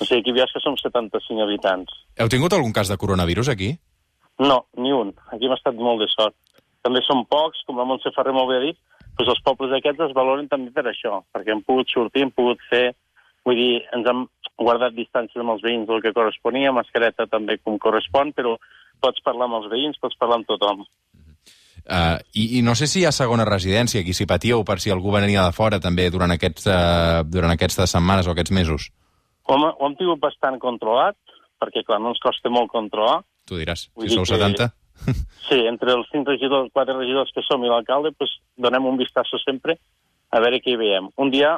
O 0.00 0.04
sigui, 0.06 0.20
aquí 0.22 0.32
a 0.32 0.38
Biosca 0.38 0.62
som 0.64 0.78
75 0.80 1.44
habitants. 1.44 1.92
Heu 2.16 2.30
tingut 2.32 2.54
algun 2.56 2.72
cas 2.72 2.88
de 2.88 2.96
coronavirus 2.96 3.52
aquí? 3.52 3.74
No, 4.40 4.64
ni 4.80 4.94
un. 4.96 5.12
Aquí 5.34 5.50
hem 5.50 5.56
estat 5.56 5.76
molt 5.76 6.00
de 6.00 6.08
sort. 6.08 6.36
També 6.80 7.02
són 7.04 7.26
pocs, 7.28 7.60
com 7.68 7.76
la 7.76 7.84
Montse 7.84 8.12
Ferrer 8.14 8.32
m'ho 8.32 8.46
havia 8.46 8.62
dit, 8.70 8.78
doncs 9.18 9.34
els 9.34 9.42
pobles 9.44 9.74
aquests 9.76 10.06
es 10.06 10.16
valoren 10.16 10.48
també 10.48 10.72
per 10.72 10.86
això, 10.88 11.20
perquè 11.34 11.52
hem 11.52 11.60
pogut 11.66 11.92
sortir, 11.92 12.24
hem 12.24 12.32
pogut 12.32 12.62
fer... 12.70 12.90
Vull 13.46 13.56
dir, 13.56 13.80
ens 13.96 14.06
hem 14.10 14.26
guardat 14.60 14.92
distàncies 14.96 15.40
amb 15.40 15.54
els 15.54 15.62
veïns 15.64 15.88
del 15.88 16.02
que 16.04 16.12
corresponia, 16.16 16.72
mascareta 16.76 17.26
també 17.30 17.56
com 17.64 17.78
correspon, 17.80 18.34
però 18.36 18.56
pots 19.00 19.22
parlar 19.24 19.48
amb 19.48 19.62
els 19.62 19.70
veïns, 19.72 19.98
pots 20.00 20.18
parlar 20.20 20.40
amb 20.40 20.48
tothom. 20.50 20.84
Uh, 21.90 22.20
i, 22.36 22.58
I 22.58 22.62
no 22.62 22.74
sé 22.76 22.86
si 22.86 23.00
hi 23.00 23.06
ha 23.08 23.12
segona 23.14 23.46
residència, 23.48 24.02
aquí 24.04 24.12
si 24.14 24.26
patíeu 24.28 24.60
per 24.68 24.76
si 24.82 24.92
algú 24.92 25.14
venia 25.14 25.46
de 25.46 25.54
fora 25.56 25.80
també 25.80 26.10
durant, 26.12 26.30
aquests, 26.34 26.68
uh, 26.68 27.22
durant 27.24 27.50
aquestes 27.54 27.90
setmanes 27.96 28.28
o 28.28 28.34
aquests 28.34 28.52
mesos. 28.52 28.90
Ho 29.48 29.56
hem, 29.56 29.64
ho 29.72 29.88
hem 29.88 29.96
tingut 29.98 30.20
bastant 30.22 30.60
controlat, 30.60 31.16
perquè, 31.60 31.82
clar, 31.88 31.98
no 32.04 32.12
ens 32.12 32.20
costa 32.22 32.52
molt 32.52 32.70
controlar. 32.70 33.22
Tu 33.48 33.56
diràs, 33.58 33.88
Vull 33.96 34.12
si 34.12 34.14
sou 34.20 34.28
que- 34.28 34.36
70. 34.36 34.70
Sí, 35.48 35.56
entre 35.66 35.94
els 35.96 36.06
cinc 36.12 36.28
regidors, 36.28 36.68
quatre 36.76 36.92
regidors 36.94 37.32
que 37.34 37.42
som 37.42 37.64
i 37.64 37.70
l'alcalde, 37.72 38.12
doncs 38.20 38.36
donem 38.60 38.84
un 38.86 38.98
vistazo 39.00 39.40
sempre 39.40 39.78
a 40.30 40.38
veure 40.44 40.60
què 40.60 40.74
hi 40.74 40.78
veiem. 40.78 41.08
Un 41.16 41.32
dia 41.32 41.56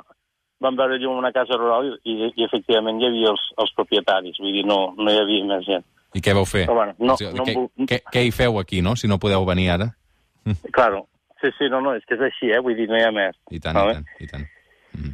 vam 0.62 0.76
veure 0.78 0.98
llum 1.02 1.18
una 1.20 1.32
casa 1.34 1.58
rural 1.58 1.90
i, 1.92 2.14
i, 2.14 2.30
i 2.40 2.46
efectivament 2.46 3.00
hi 3.02 3.08
havia 3.10 3.32
els, 3.34 3.42
els 3.62 3.74
propietaris, 3.76 4.38
vull 4.40 4.54
dir, 4.56 4.64
no, 4.68 4.78
no 4.98 5.10
hi 5.12 5.18
havia 5.20 5.44
més 5.50 5.66
gent. 5.68 5.84
I 6.14 6.20
què 6.24 6.34
vau 6.36 6.44
fer? 6.48 6.66
Però 6.68 6.78
bueno, 6.78 6.94
no- 7.00 7.14
O 7.14 7.20
sigui, 7.20 7.34
no 7.38 7.44
què, 7.48 7.54
vol- 7.58 7.88
què, 7.88 8.00
què 8.12 8.24
hi 8.26 8.32
feu 8.36 8.58
aquí, 8.60 8.82
no?, 8.84 8.96
si 8.96 9.08
no 9.10 9.18
podeu 9.22 9.44
venir 9.48 9.70
ara? 9.76 9.90
Claro, 10.76 11.06
sí, 11.40 11.50
sí, 11.58 11.68
no, 11.70 11.80
no, 11.84 11.94
és 11.98 12.04
que 12.08 12.14
és 12.18 12.26
així, 12.30 12.50
eh? 12.52 12.60
vull 12.64 12.76
dir, 12.76 12.88
no 12.90 12.98
hi 12.98 13.04
ha 13.06 13.12
més. 13.14 13.38
I 13.50 13.60
tant, 13.62 13.76
Vale? 13.78 14.00
i 14.00 14.02
tant, 14.02 14.26
i 14.26 14.32
tant. 14.32 14.48
Mm. 14.92 15.12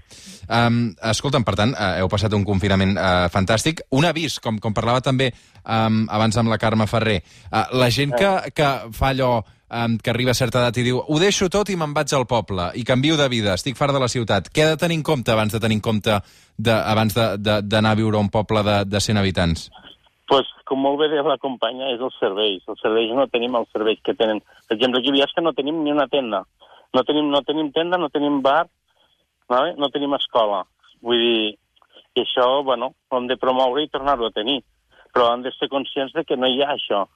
Um, 0.49 0.79
escolta'm, 1.07 1.45
per 1.47 1.55
tant, 1.55 1.71
uh, 1.77 1.99
heu 2.01 2.09
passat 2.11 2.33
un 2.35 2.43
confinament 2.47 2.97
uh, 2.99 3.29
fantàstic. 3.31 3.85
Un 3.95 4.09
avís, 4.09 4.39
com, 4.43 4.57
com 4.59 4.75
parlava 4.75 5.03
també 5.05 5.29
um, 5.63 6.01
abans 6.11 6.39
amb 6.41 6.51
la 6.51 6.59
Carme 6.59 6.87
Ferrer. 6.91 7.21
Uh, 7.53 7.63
la 7.79 7.87
gent 7.95 8.17
que, 8.19 8.33
que 8.57 8.71
fa 8.97 9.13
allò 9.13 9.29
um, 9.71 9.99
que 9.99 10.11
arriba 10.11 10.33
a 10.33 10.39
certa 10.39 10.63
edat 10.63 10.79
i 10.81 10.87
diu 10.87 11.01
ho 11.01 11.19
deixo 11.21 11.49
tot 11.53 11.69
i 11.69 11.77
me'n 11.77 11.95
vaig 11.97 12.15
al 12.15 12.27
poble 12.27 12.71
i 12.75 12.85
canvio 12.85 13.17
de 13.17 13.29
vida, 13.29 13.55
estic 13.55 13.77
fart 13.77 13.93
de 13.93 14.01
la 14.03 14.09
ciutat. 14.09 14.53
Què 14.53 14.65
he 14.65 14.71
de 14.73 14.81
tenir 14.81 15.01
en 15.01 15.05
compte 15.07 15.33
abans 15.33 15.53
de 15.53 15.61
tenir 15.61 15.79
en 15.79 15.85
compte 15.85 16.21
de, 16.57 16.73
abans 16.73 17.15
d'anar 17.15 17.93
a 17.93 18.01
viure 18.01 18.17
a 18.17 18.25
un 18.25 18.33
poble 18.33 18.65
de, 18.65 18.83
de 18.85 19.01
100 19.01 19.23
habitants? 19.23 19.69
pues, 20.29 20.49
com 20.69 20.83
molt 20.85 21.01
bé 21.01 21.09
deia 21.09 21.25
la 21.25 21.41
companya, 21.41 21.89
és 21.95 22.03
els 22.05 22.17
serveis. 22.21 22.65
Els 22.69 22.83
serveis 22.85 23.15
no 23.17 23.27
tenim 23.33 23.57
els 23.57 23.71
serveis 23.73 24.01
que 24.05 24.15
tenen. 24.15 24.43
Per 24.69 24.77
exemple, 24.77 25.01
aquí 25.01 25.11
a 25.11 25.17
Biosca 25.17 25.45
no 25.45 25.55
tenim 25.57 25.81
ni 25.83 25.95
una 25.95 26.07
tenda. 26.13 26.43
No 26.95 27.03
tenim, 27.09 27.31
no 27.33 27.41
tenim 27.49 27.71
tenda, 27.73 27.99
no 28.01 28.11
tenim 28.13 28.43
bar, 28.45 28.67
vale? 29.49 29.75
no 29.81 29.89
tenim 29.95 30.15
escola. 30.19 30.63
Vull 31.05 31.25
dir, 31.25 31.55
i 32.15 32.25
això, 32.25 32.47
bueno, 32.65 32.93
ho 33.09 33.21
hem 33.21 33.29
de 33.31 33.39
promoure 33.41 33.85
i 33.85 33.91
tornar-ho 33.93 34.29
a 34.29 34.35
tenir. 34.37 34.61
Però 35.17 35.33
hem 35.33 35.47
de 35.47 35.53
ser 35.57 35.71
conscients 35.73 36.13
de 36.13 36.27
que 36.29 36.37
no 36.37 36.49
hi 36.49 36.61
ha 36.63 36.75
això. 36.77 37.07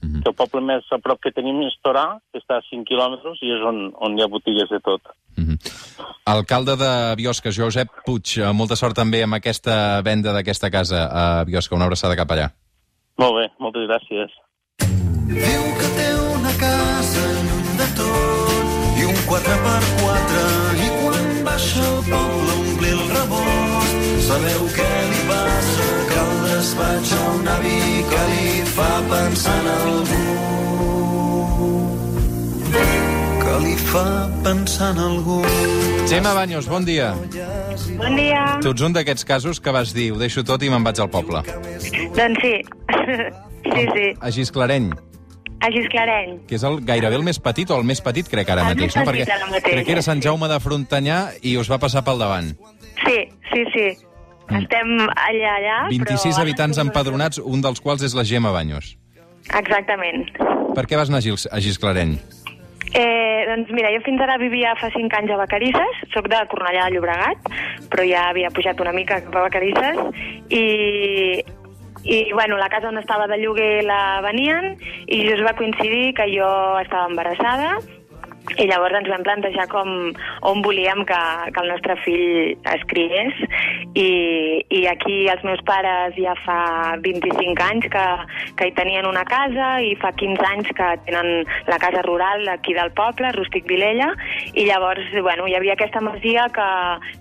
Mhm. 0.00 0.22
Que 0.22 0.30
el 0.30 0.36
poble 0.38 0.60
més 0.62 0.86
a 0.94 0.98
prop 1.02 1.20
que 1.22 1.32
tenim 1.34 1.60
és 1.66 1.74
Torà, 1.82 2.18
que 2.32 2.38
està 2.38 2.58
a 2.58 2.66
5 2.70 2.86
quilòmetres, 2.86 3.40
i 3.42 3.50
és 3.54 3.64
on, 3.66 3.88
on 3.98 4.16
hi 4.16 4.22
ha 4.22 4.30
botigues 4.30 4.70
de 4.70 4.80
tot. 4.80 5.02
Mm 5.36 5.44
-hmm. 5.44 5.58
Alcalde 6.24 6.76
de 6.76 7.14
Biosca, 7.16 7.50
Josep 7.50 7.88
Puig, 8.06 8.38
eh, 8.38 8.52
molta 8.52 8.76
sort 8.76 8.94
també 8.94 9.22
amb 9.22 9.34
aquesta 9.34 10.00
venda 10.02 10.32
d'aquesta 10.32 10.70
casa 10.70 11.08
a 11.10 11.44
Biosca. 11.44 11.74
Una 11.74 11.86
abraçada 11.86 12.16
cap 12.16 12.30
allà. 12.30 12.52
Molt 13.18 13.34
bé, 13.38 13.50
moltes 13.58 13.82
gràcies. 13.88 14.30
Diu 15.26 15.64
que 15.78 15.88
té 15.98 16.08
una 16.38 16.52
casa 16.64 17.24
lluny 17.48 17.70
de 17.80 17.88
tot 18.00 19.00
i 19.00 19.04
un 19.04 19.18
4x4 19.30 20.42
i 20.86 20.88
quan 21.00 21.44
baixa 21.44 21.86
al 21.90 22.02
poble 22.12 22.52
omplir 22.62 22.92
el 22.92 23.04
rebost 23.16 23.98
sabeu 24.28 24.62
què 24.76 24.90
li 25.10 25.16
el 25.16 25.17
despatx 26.68 27.12
a 27.12 27.30
un 27.32 27.48
avi 27.48 27.80
que 28.10 28.22
li 28.28 28.48
fa 28.76 28.88
pensar 29.08 29.54
en 29.60 29.68
algú 29.72 30.16
que 33.40 33.54
li 33.64 33.76
fa 33.88 34.04
pensar 34.44 34.90
en 34.92 34.98
algú 35.00 35.38
Gemma 36.08 36.34
Baños, 36.34 36.68
bon 36.68 36.84
dia. 36.84 37.14
Bon 37.96 38.16
dia. 38.16 38.58
Tu 38.60 38.72
ets 38.72 38.84
un 38.84 38.92
d'aquests 38.92 39.24
casos 39.24 39.60
que 39.60 39.72
vas 39.72 39.92
dir 39.96 40.10
ho 40.12 40.18
deixo 40.20 40.44
tot 40.44 40.62
i 40.64 40.70
me'n 40.72 40.84
vaig 40.84 41.00
al 41.00 41.08
poble. 41.12 41.40
Doncs 42.16 42.40
sí. 42.44 42.54
sí, 43.72 43.84
sí. 43.94 44.06
A 44.20 44.32
Gisclareny, 44.32 44.90
A 45.60 45.70
Gisclareny. 45.72 46.38
que 46.48 46.56
és 46.56 46.64
el, 46.64 46.80
gairebé 46.84 47.16
el 47.16 47.24
més 47.24 47.40
petit, 47.40 47.68
o 47.70 47.76
el 47.80 47.84
més 47.84 48.00
petit 48.04 48.28
crec 48.28 48.48
ara 48.52 48.64
El 48.64 48.74
mateix, 48.74 48.96
no? 48.96 49.04
Perquè 49.08 49.24
ara 49.28 49.48
mateix, 49.52 49.72
crec 49.72 49.88
que 49.88 49.96
era 49.96 50.04
Sant 50.04 50.20
sí. 50.20 50.28
Jaume 50.28 50.48
de 50.52 50.60
Frontanyà 50.64 51.18
i 51.42 51.56
us 51.60 51.68
va 51.72 51.80
passar 51.80 52.04
pel 52.04 52.20
davant. 52.24 52.52
Sí, 53.04 53.18
sí, 53.52 53.64
sí. 53.72 53.88
Estem 54.48 54.94
allà, 55.04 55.52
allà, 55.58 55.76
26 55.92 56.24
però... 56.24 56.42
habitants 56.42 56.80
empadronats, 56.80 57.40
un 57.44 57.60
dels 57.64 57.82
quals 57.84 58.04
és 58.06 58.16
la 58.16 58.24
Gemma 58.24 58.52
Baños. 58.54 58.94
Exactament. 59.58 60.28
Per 60.76 60.84
què 60.88 60.96
vas 60.96 61.12
anar 61.12 61.20
a, 61.20 61.24
Gils, 61.24 61.48
a 61.50 61.60
Gisclareny? 61.60 62.16
Eh, 62.88 63.44
doncs 63.48 63.68
mira, 63.76 63.90
jo 63.92 64.00
fins 64.06 64.22
ara 64.24 64.38
vivia 64.40 64.72
fa 64.80 64.88
5 64.94 65.20
anys 65.20 65.34
a 65.34 65.38
Vacarisses, 65.42 66.02
sóc 66.14 66.30
de 66.32 66.40
Cornellà 66.48 66.88
de 66.88 66.96
Llobregat, 66.96 67.52
però 67.92 68.06
ja 68.08 68.28
havia 68.30 68.52
pujat 68.54 68.80
una 68.80 68.96
mica 68.96 69.20
cap 69.26 69.36
a 69.36 69.46
Vacarisses, 69.48 70.02
i 70.48 71.44
I, 72.08 72.32
bueno, 72.32 72.56
la 72.56 72.68
casa 72.70 72.88
on 72.88 72.96
estava 72.96 73.26
de 73.26 73.36
lloguer 73.42 73.82
la 73.84 74.20
venien 74.24 74.76
i 75.10 75.18
just 75.26 75.42
va 75.44 75.56
coincidir 75.58 76.14
que 76.14 76.28
jo 76.30 76.46
estava 76.80 77.08
embarassada 77.10 77.72
i 78.56 78.66
llavors 78.70 78.96
ens 78.98 79.10
vam 79.12 79.24
plantejar 79.26 79.68
com 79.72 79.90
on 80.48 80.62
volíem 80.64 81.04
que, 81.08 81.20
que 81.52 81.62
el 81.62 81.72
nostre 81.72 81.96
fill 82.04 82.56
es 82.72 82.84
criés. 82.90 83.36
I, 83.98 84.08
i 84.72 84.84
aquí 84.90 85.18
els 85.28 85.44
meus 85.46 85.60
pares 85.68 86.16
ja 86.16 86.34
fa 86.44 86.96
25 87.04 87.66
anys 87.68 87.88
que, 87.92 88.06
que 88.58 88.68
hi 88.68 88.74
tenien 88.78 89.08
una 89.08 89.24
casa 89.28 89.76
i 89.84 89.94
fa 90.00 90.12
15 90.16 90.48
anys 90.52 90.72
que 90.78 90.88
tenen 91.08 91.44
la 91.68 91.80
casa 91.82 92.02
rural 92.06 92.46
aquí 92.52 92.76
del 92.76 92.92
poble, 92.96 93.32
Rústic 93.36 93.68
Vilella. 93.68 94.12
I 94.54 94.68
llavors 94.68 95.12
bueno, 95.20 95.48
hi 95.48 95.56
havia 95.58 95.76
aquesta 95.76 96.02
masia 96.04 96.48
que, 96.54 96.68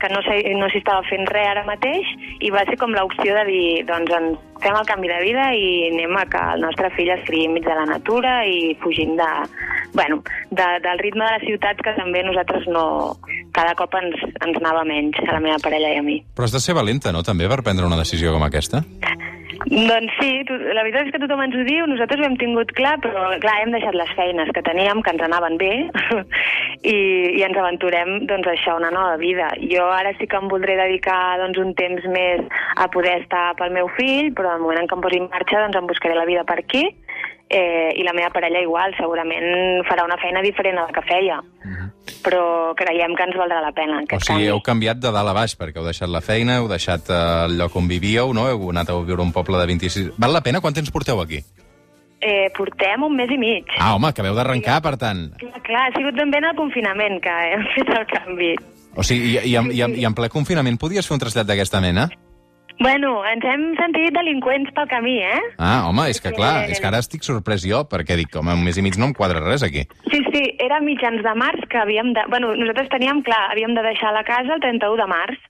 que 0.01 0.13
no 0.13 0.23
s'hi 0.25 0.55
no 0.57 0.71
estava 0.71 1.03
fent 1.09 1.27
res 1.31 1.47
ara 1.47 1.63
mateix 1.67 2.09
i 2.43 2.51
va 2.53 2.65
ser 2.67 2.77
com 2.81 2.93
l'opció 2.95 3.35
de 3.37 3.45
dir 3.49 3.67
doncs 3.87 4.13
ens 4.17 4.56
fem 4.63 4.75
el 4.75 4.87
canvi 4.89 5.09
de 5.11 5.19
vida 5.23 5.47
i 5.55 5.67
anem 5.91 6.17
a 6.17 6.25
que 6.29 6.43
el 6.55 6.63
nostre 6.65 6.91
fill 6.95 7.11
es 7.13 7.23
criï 7.27 7.47
enmig 7.49 7.65
de 7.65 7.75
la 7.77 7.87
natura 7.89 8.39
i 8.45 8.75
fugint 8.83 9.15
de, 9.19 9.29
bueno, 9.93 10.21
de, 10.51 10.67
del 10.85 10.99
ritme 11.03 11.25
de 11.25 11.31
la 11.37 11.43
ciutat 11.45 11.81
que 11.83 11.95
també 11.97 12.23
nosaltres 12.25 12.67
no... 12.71 12.85
cada 13.57 13.73
cop 13.73 13.95
ens, 13.97 14.19
ens 14.45 14.59
anava 14.59 14.83
menys, 14.85 15.17
a 15.25 15.31
la 15.33 15.41
meva 15.41 15.57
parella 15.63 15.89
i 15.95 15.97
a 15.97 16.03
mi. 16.05 16.19
Però 16.37 16.45
has 16.45 16.53
de 16.53 16.61
ser 16.61 16.75
valenta, 16.77 17.13
no?, 17.15 17.23
també, 17.25 17.47
per 17.49 17.63
prendre 17.65 17.87
una 17.89 17.97
decisió 17.97 18.35
com 18.35 18.45
aquesta? 18.45 18.83
Doncs 19.67 20.13
sí, 20.21 20.29
la 20.47 20.83
veritat 20.85 21.07
és 21.07 21.11
que 21.11 21.19
tothom 21.19 21.41
ens 21.43 21.55
ho 21.57 21.63
diu, 21.67 21.87
nosaltres 21.89 22.21
ho 22.21 22.27
hem 22.27 22.37
tingut 22.39 22.69
clar, 22.77 22.93
però 23.03 23.33
clar, 23.43 23.55
hem 23.63 23.73
deixat 23.75 23.97
les 23.99 24.13
feines 24.15 24.51
que 24.55 24.63
teníem, 24.63 25.01
que 25.03 25.11
ens 25.11 25.23
anaven 25.25 25.57
bé, 25.59 25.71
i, 26.93 26.95
i 27.35 27.43
ens 27.43 27.59
aventurem 27.59 28.13
doncs, 28.29 28.47
això, 28.53 28.77
una 28.79 28.93
nova 28.95 29.17
vida. 29.19 29.49
Jo 29.73 29.89
ara 29.91 30.13
sí 30.19 30.29
que 30.29 30.39
em 30.39 30.47
voldré 30.51 30.77
dedicar 30.79 31.19
doncs, 31.41 31.59
un 31.59 31.73
temps 31.79 32.07
més 32.13 32.45
a 32.79 32.87
poder 32.93 33.17
estar 33.23 33.49
pel 33.59 33.75
meu 33.75 33.91
fill, 33.99 34.31
però 34.37 34.55
al 34.55 34.63
moment 34.63 34.85
en 34.85 34.87
què 34.87 34.95
em 34.95 35.03
posi 35.03 35.19
en 35.19 35.27
marxa 35.33 35.65
doncs, 35.65 35.81
em 35.81 35.91
buscaré 35.91 36.15
la 36.15 36.27
vida 36.29 36.47
per 36.47 36.61
aquí, 36.63 36.85
eh, 37.49 37.93
i 37.95 38.03
la 38.03 38.13
meva 38.13 38.29
parella 38.33 38.59
igual, 38.61 38.93
segurament 38.97 39.83
farà 39.87 40.05
una 40.05 40.17
feina 40.21 40.41
diferent 40.43 40.77
a 40.77 40.87
la 40.87 40.93
que 40.93 41.03
feia, 41.07 41.39
uh 41.39 41.67
-huh. 41.67 41.89
però 42.23 42.73
creiem 42.75 43.15
que 43.15 43.23
ens 43.23 43.35
valdrà 43.35 43.61
la 43.61 43.71
pena. 43.71 44.01
O 44.03 44.19
sigui, 44.19 44.25
canvi. 44.25 44.47
heu 44.47 44.61
canviat 44.61 44.97
de 44.97 45.11
dalt 45.11 45.29
a 45.29 45.33
baix, 45.33 45.57
perquè 45.57 45.77
heu 45.77 45.85
deixat 45.85 46.09
la 46.09 46.21
feina, 46.21 46.57
heu 46.57 46.67
deixat 46.67 47.09
eh, 47.09 47.45
el 47.45 47.57
lloc 47.57 47.75
on 47.75 47.87
vivíeu, 47.87 48.33
no? 48.33 48.49
Heu 48.49 48.69
anat 48.69 48.89
a 48.89 48.99
viure 49.01 49.21
un 49.21 49.31
poble 49.31 49.57
de 49.57 49.65
26... 49.65 50.11
Val 50.17 50.33
la 50.33 50.41
pena? 50.41 50.61
Quant 50.61 50.75
temps 50.75 50.91
porteu 50.91 51.21
aquí? 51.21 51.43
Eh, 52.19 52.49
portem 52.57 53.03
un 53.03 53.15
mes 53.15 53.29
i 53.29 53.37
mig. 53.37 53.65
Ah, 53.77 53.95
home, 53.95 54.07
acabeu 54.07 54.33
d'arrencar, 54.33 54.81
per 54.81 54.97
tant. 54.97 55.37
Clar, 55.37 55.61
clar, 55.61 55.87
ha 55.87 55.93
sigut 55.95 56.15
ben 56.15 56.31
bé 56.31 56.39
en 56.39 56.45
el 56.45 56.55
confinament 56.55 57.21
que 57.21 57.29
hem 57.29 57.63
fet 57.75 57.89
el 57.89 58.05
canvi. 58.07 58.55
O 58.95 59.03
sigui, 59.03 59.37
i, 59.37 59.53
i, 59.53 59.55
i, 59.55 60.01
i 60.01 60.05
en 60.05 60.15
ple 60.17 60.29
confinament 60.29 60.79
podies 60.81 61.07
fer 61.07 61.13
un 61.13 61.19
trasllat 61.19 61.45
d'aquesta 61.45 61.79
mena? 61.79 62.09
Bueno, 62.79 63.23
ens 63.25 63.45
hem 63.49 63.63
sentit 63.79 64.13
delinqüents 64.13 64.69
pel 64.75 64.85
camí, 64.91 65.15
eh? 65.25 65.39
Ah, 65.57 65.87
home, 65.89 66.05
és 66.11 66.21
que 66.21 66.29
clar, 66.35 66.67
és 66.69 66.77
que 66.77 66.85
ara 66.89 66.99
estic 67.01 67.25
sorprès 67.25 67.65
jo, 67.65 67.81
perquè 67.89 68.17
dic, 68.19 68.35
home, 68.37 68.53
un 68.53 68.61
mes 68.65 68.77
i 68.77 68.83
mig 68.85 68.99
no 69.01 69.09
em 69.09 69.15
quadra 69.17 69.41
res 69.41 69.65
aquí. 69.65 69.87
Sí, 70.11 70.21
sí, 70.29 70.43
era 70.63 70.77
mitjans 70.85 71.23
de 71.25 71.33
març 71.41 71.65
que 71.71 71.81
havíem 71.81 72.13
de... 72.13 72.25
Bueno, 72.29 72.53
nosaltres 72.59 72.91
teníem 72.93 73.23
clar, 73.25 73.47
havíem 73.53 73.73
de 73.73 73.85
deixar 73.87 74.13
la 74.13 74.25
casa 74.27 74.53
el 74.57 74.61
31 74.61 75.01
de 75.01 75.09
març 75.09 75.41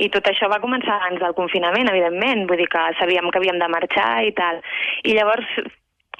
i 0.00 0.08
tot 0.08 0.24
això 0.30 0.48
va 0.48 0.62
començar 0.62 0.96
abans 0.96 1.20
del 1.20 1.36
confinament, 1.36 1.90
evidentment, 1.92 2.46
vull 2.48 2.62
dir 2.62 2.70
que 2.72 2.86
sabíem 2.96 3.28
que 3.28 3.42
havíem 3.42 3.60
de 3.60 3.68
marxar 3.68 4.08
i 4.24 4.32
tal. 4.38 4.62
I 5.04 5.18
llavors, 5.18 5.52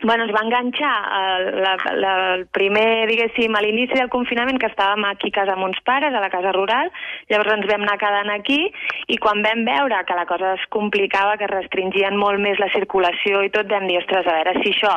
bueno, 0.03 0.25
es 0.25 0.33
va 0.33 0.43
enganxar 0.45 0.95
eh, 1.19 1.51
la, 1.61 1.75
la, 1.97 2.13
el 2.35 2.47
primer, 2.55 3.07
diguéssim, 3.11 3.55
a 3.57 3.63
l'inici 3.65 3.99
del 3.99 4.11
confinament, 4.13 4.59
que 4.61 4.71
estàvem 4.71 5.05
aquí 5.09 5.31
a 5.33 5.37
casa 5.41 5.57
amb 5.57 5.69
uns 5.69 5.81
pares, 5.87 6.15
a 6.15 6.23
la 6.23 6.31
casa 6.33 6.55
rural, 6.57 6.91
llavors 7.31 7.55
ens 7.57 7.69
vam 7.71 7.85
anar 7.87 7.99
quedant 8.01 8.33
aquí 8.35 8.59
i 9.13 9.19
quan 9.23 9.45
vam 9.45 9.65
veure 9.69 10.01
que 10.09 10.19
la 10.19 10.27
cosa 10.31 10.55
es 10.57 10.67
complicava, 10.73 11.37
que 11.37 11.49
es 11.49 11.55
restringien 11.55 12.17
molt 12.17 12.41
més 12.41 12.61
la 12.63 12.71
circulació 12.75 13.45
i 13.45 13.53
tot, 13.55 13.69
vam 13.71 13.89
dir, 13.91 14.01
ostres, 14.01 14.27
a 14.27 14.39
veure 14.41 14.57
si 14.61 14.75
això 14.75 14.97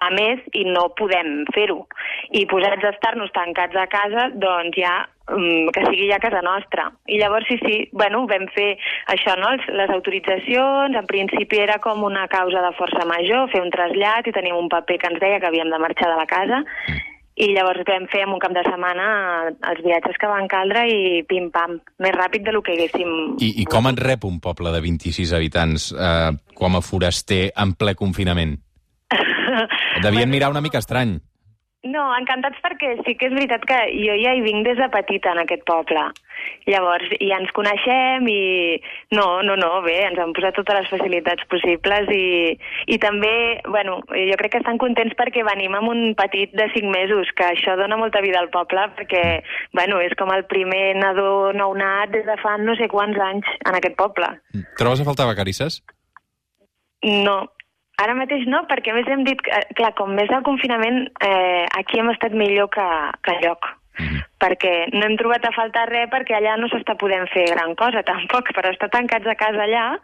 va 0.00 0.10
més 0.16 0.42
i 0.56 0.66
no 0.68 0.88
podem 0.98 1.44
fer-ho. 1.54 1.84
I 2.36 2.46
posats 2.50 2.84
a 2.84 2.94
estar-nos 2.96 3.32
tancats 3.36 3.76
a 3.76 3.88
casa, 3.92 4.30
doncs 4.34 4.78
ja 4.80 4.94
que 5.30 5.84
sigui 5.86 6.08
ja 6.10 6.20
casa 6.22 6.42
nostra. 6.42 6.88
I 7.06 7.20
llavors 7.20 7.46
sí, 7.48 7.58
sí, 7.62 7.76
bueno, 7.92 8.24
vam 8.30 8.48
fer 8.54 8.72
això, 9.12 9.36
no? 9.40 9.52
Les 9.76 9.92
autoritzacions, 9.94 10.96
en 10.96 11.06
principi 11.10 11.62
era 11.62 11.78
com 11.82 12.02
una 12.06 12.26
causa 12.32 12.64
de 12.64 12.74
força 12.78 13.06
major, 13.08 13.48
fer 13.52 13.62
un 13.62 13.70
trasllat 13.74 14.26
i 14.26 14.34
teníem 14.36 14.58
un 14.58 14.68
paper 14.72 14.98
que 14.98 15.12
ens 15.12 15.22
deia 15.22 15.40
que 15.40 15.50
havíem 15.50 15.70
de 15.70 15.80
marxar 15.82 16.10
de 16.10 16.18
la 16.18 16.28
casa 16.30 16.64
i 17.40 17.48
llavors 17.54 17.84
vam 17.88 18.06
fer 18.12 18.24
en 18.26 18.34
un 18.34 18.40
cap 18.42 18.52
de 18.52 18.62
setmana 18.66 19.06
els 19.70 19.80
viatges 19.84 20.18
que 20.20 20.28
van 20.28 20.48
caldre 20.50 20.82
i 20.90 21.22
pim-pam, 21.28 21.78
més 22.02 22.14
ràpid 22.16 22.44
de 22.44 22.52
lo 22.52 22.62
que 22.66 22.74
haguéssim... 22.74 23.12
I, 23.40 23.52
I 23.62 23.66
com 23.70 23.88
et 23.90 24.02
rep 24.02 24.26
un 24.28 24.40
poble 24.44 24.72
de 24.74 24.82
26 24.84 25.32
habitants 25.38 25.90
eh, 25.94 26.30
com 26.58 26.76
a 26.76 26.84
foraster 26.84 27.46
en 27.56 27.74
ple 27.80 27.96
confinament? 27.96 28.58
Devien 30.04 30.30
mirar 30.32 30.50
una 30.52 30.62
mica 30.64 30.82
estrany. 30.82 31.16
No, 31.80 32.02
encantats 32.12 32.60
perquè 32.60 32.90
sí 33.06 33.14
que 33.16 33.30
és 33.30 33.32
veritat 33.32 33.62
que 33.64 33.76
jo 33.88 34.12
ja 34.20 34.34
hi 34.36 34.42
vinc 34.44 34.66
des 34.66 34.76
de 34.76 34.88
petita 34.92 35.30
en 35.32 35.38
aquest 35.40 35.62
poble. 35.64 36.02
Llavors, 36.68 37.06
ja 37.16 37.38
ens 37.40 37.52
coneixem 37.56 38.26
i... 38.28 38.40
No, 39.16 39.40
no, 39.46 39.54
no, 39.56 39.70
bé, 39.86 39.94
ens 40.04 40.20
han 40.20 40.34
posat 40.36 40.58
totes 40.58 40.76
les 40.76 40.90
facilitats 40.92 41.46
possibles 41.48 42.10
i, 42.12 42.52
i 42.84 42.98
també, 43.00 43.32
bueno, 43.64 43.96
jo 44.12 44.36
crec 44.42 44.52
que 44.52 44.60
estan 44.60 44.80
contents 44.82 45.16
perquè 45.16 45.44
venim 45.46 45.78
amb 45.78 45.88
un 45.88 46.12
petit 46.18 46.52
de 46.52 46.66
5 46.74 46.92
mesos, 46.92 47.32
que 47.38 47.48
això 47.48 47.78
dona 47.80 47.96
molta 48.00 48.20
vida 48.20 48.42
al 48.42 48.52
poble 48.52 48.84
perquè, 48.98 49.22
bueno, 49.72 50.02
és 50.04 50.12
com 50.20 50.34
el 50.36 50.44
primer 50.52 50.98
nadó 51.00 51.54
nounat 51.56 52.12
des 52.12 52.28
de 52.28 52.36
fa 52.44 52.58
no 52.60 52.76
sé 52.76 52.90
quants 52.92 53.16
anys 53.24 53.48
en 53.64 53.80
aquest 53.80 53.96
poble. 53.96 54.28
Trobes 54.76 55.00
a 55.00 55.08
faltar 55.08 55.30
vacarisses? 55.32 55.80
No, 57.08 57.46
ara 58.02 58.16
mateix 58.18 58.46
no, 58.48 58.64
perquè 58.70 58.94
més 58.96 59.08
hem 59.10 59.26
dit 59.26 59.40
que, 59.44 59.52
eh, 59.52 59.74
clar, 59.78 59.92
com 59.98 60.14
més 60.16 60.30
del 60.32 60.46
confinament, 60.46 61.04
eh, 61.26 61.66
aquí 61.78 62.00
hem 62.00 62.10
estat 62.14 62.32
millor 62.32 62.70
que, 62.72 62.88
que 63.24 63.36
enlloc. 63.36 63.76
Mm 64.00 64.06
-hmm. 64.06 64.20
perquè 64.40 64.74
no 64.96 65.04
hem 65.04 65.16
trobat 65.16 65.44
a 65.44 65.52
faltar 65.52 65.88
res 65.88 66.08
perquè 66.08 66.32
allà 66.36 66.56
no 66.56 66.68
s'està 66.68 66.94
podent 66.96 67.26
fer 67.28 67.44
gran 67.52 67.74
cosa 67.74 68.00
tampoc, 68.12 68.48
però 68.56 68.70
estar 68.70 68.88
tancats 68.88 69.26
a 69.26 69.34
casa 69.34 69.62
allà, 69.66 69.98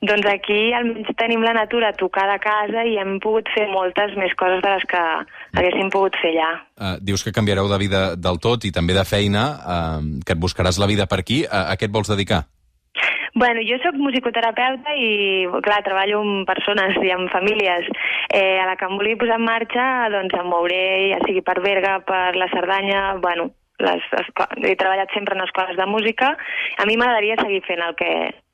doncs 0.00 0.26
aquí 0.26 0.72
almenys 0.72 1.10
tenim 1.16 1.42
la 1.42 1.52
natura 1.52 1.88
a 1.88 2.38
casa 2.38 2.84
i 2.84 2.96
hem 2.96 3.18
pogut 3.20 3.46
fer 3.54 3.66
moltes 3.68 4.16
més 4.16 4.32
coses 4.34 4.62
de 4.62 4.70
les 4.70 4.84
que 4.84 5.02
haguéssim 5.58 5.90
pogut 5.90 6.16
fer 6.22 6.30
allà. 6.30 6.50
Uh, 6.80 6.96
dius 7.00 7.22
que 7.24 7.32
canviareu 7.32 7.68
de 7.68 7.78
vida 7.78 8.16
del 8.16 8.38
tot 8.38 8.64
i 8.64 8.72
també 8.72 8.94
de 8.94 9.04
feina, 9.04 9.44
uh, 9.74 10.00
que 10.24 10.32
et 10.32 10.40
buscaràs 10.40 10.78
la 10.78 10.86
vida 10.86 11.06
per 11.06 11.18
aquí. 11.18 11.44
Uh, 11.44 11.72
a 11.72 11.76
què 11.76 11.84
et 11.84 11.92
vols 11.92 12.08
dedicar? 12.08 12.53
Bueno, 13.34 13.60
jo 13.66 13.78
sóc 13.82 13.96
musicoterapeuta 13.98 14.94
i, 14.94 15.46
clar, 15.66 15.82
treballo 15.86 16.20
amb 16.22 16.46
persones 16.46 16.94
i 17.02 17.10
amb 17.10 17.32
famílies. 17.32 17.88
Eh, 18.30 18.60
a 18.62 18.68
la 18.68 18.76
que 18.78 18.86
em 18.86 18.94
vulgui 18.94 19.16
posar 19.18 19.40
en 19.40 19.48
marxa, 19.48 19.88
doncs 20.14 20.36
em 20.38 20.46
mouré, 20.46 20.84
ja 21.12 21.20
sigui 21.26 21.42
per 21.42 21.58
Berga, 21.64 21.98
per 22.06 22.36
la 22.38 22.48
Cerdanya, 22.52 23.02
bueno, 23.22 23.50
les, 23.82 24.06
he 24.62 24.76
treballat 24.78 25.10
sempre 25.12 25.34
en 25.34 25.42
escoles 25.42 25.76
de 25.76 25.86
música. 25.86 26.36
A 26.78 26.86
mi 26.86 26.96
m'agradaria 26.96 27.36
seguir 27.40 27.62
fent 27.66 27.82
el 27.82 27.96
que, 27.98 28.10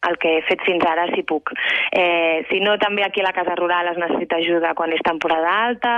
el 0.08 0.16
que 0.22 0.32
he 0.38 0.46
fet 0.48 0.64
fins 0.64 0.86
ara, 0.88 1.06
si 1.12 1.22
puc. 1.28 1.52
Eh, 1.92 2.46
si 2.48 2.62
no, 2.64 2.78
també 2.80 3.04
aquí 3.04 3.20
a 3.20 3.28
la 3.28 3.34
Casa 3.36 3.58
Rural 3.60 3.92
es 3.92 4.00
necessita 4.00 4.40
ajuda 4.40 4.72
quan 4.78 4.96
és 4.96 5.04
temporada 5.04 5.52
alta. 5.66 5.94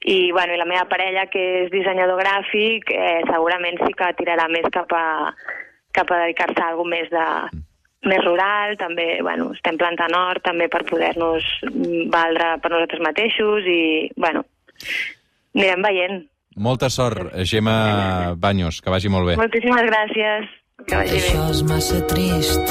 I, 0.00 0.32
bueno, 0.32 0.56
i 0.56 0.62
la 0.62 0.68
meva 0.70 0.88
parella, 0.88 1.28
que 1.28 1.44
és 1.66 1.70
dissenyador 1.74 2.24
gràfic, 2.24 2.88
eh, 2.88 3.20
segurament 3.28 3.78
sí 3.84 3.92
que 3.92 4.10
tirarà 4.16 4.48
més 4.48 4.72
cap 4.72 4.96
a, 4.96 5.06
cap 5.92 6.10
a 6.10 6.24
dedicar-se 6.24 6.64
a 6.64 6.72
alguna 6.72 6.96
més 6.96 7.12
de 7.12 7.28
més 8.08 8.22
rural, 8.24 8.76
també, 8.80 9.18
bueno, 9.22 9.50
estem 9.56 9.78
plantant 9.80 10.14
hort 10.18 10.44
també 10.44 10.68
per 10.72 10.84
poder-nos 10.88 11.46
valdre 12.12 12.54
per 12.62 12.70
nosaltres 12.72 13.02
mateixos 13.04 13.66
i, 13.70 14.10
bueno, 14.16 14.44
anirem 15.54 15.88
veient. 15.88 16.22
Molta 16.56 16.88
sort, 16.90 17.32
Gemma 17.50 18.34
Baños, 18.38 18.80
que 18.80 18.90
vagi 18.90 19.10
molt 19.10 19.26
bé. 19.26 19.36
Moltíssimes 19.40 19.88
gràcies. 19.90 20.52
Que 20.86 20.96
vagi 21.00 21.16
bé. 21.16 21.22
Això 21.22 21.42
és 21.50 21.62
massa 21.66 22.00
trist 22.10 22.66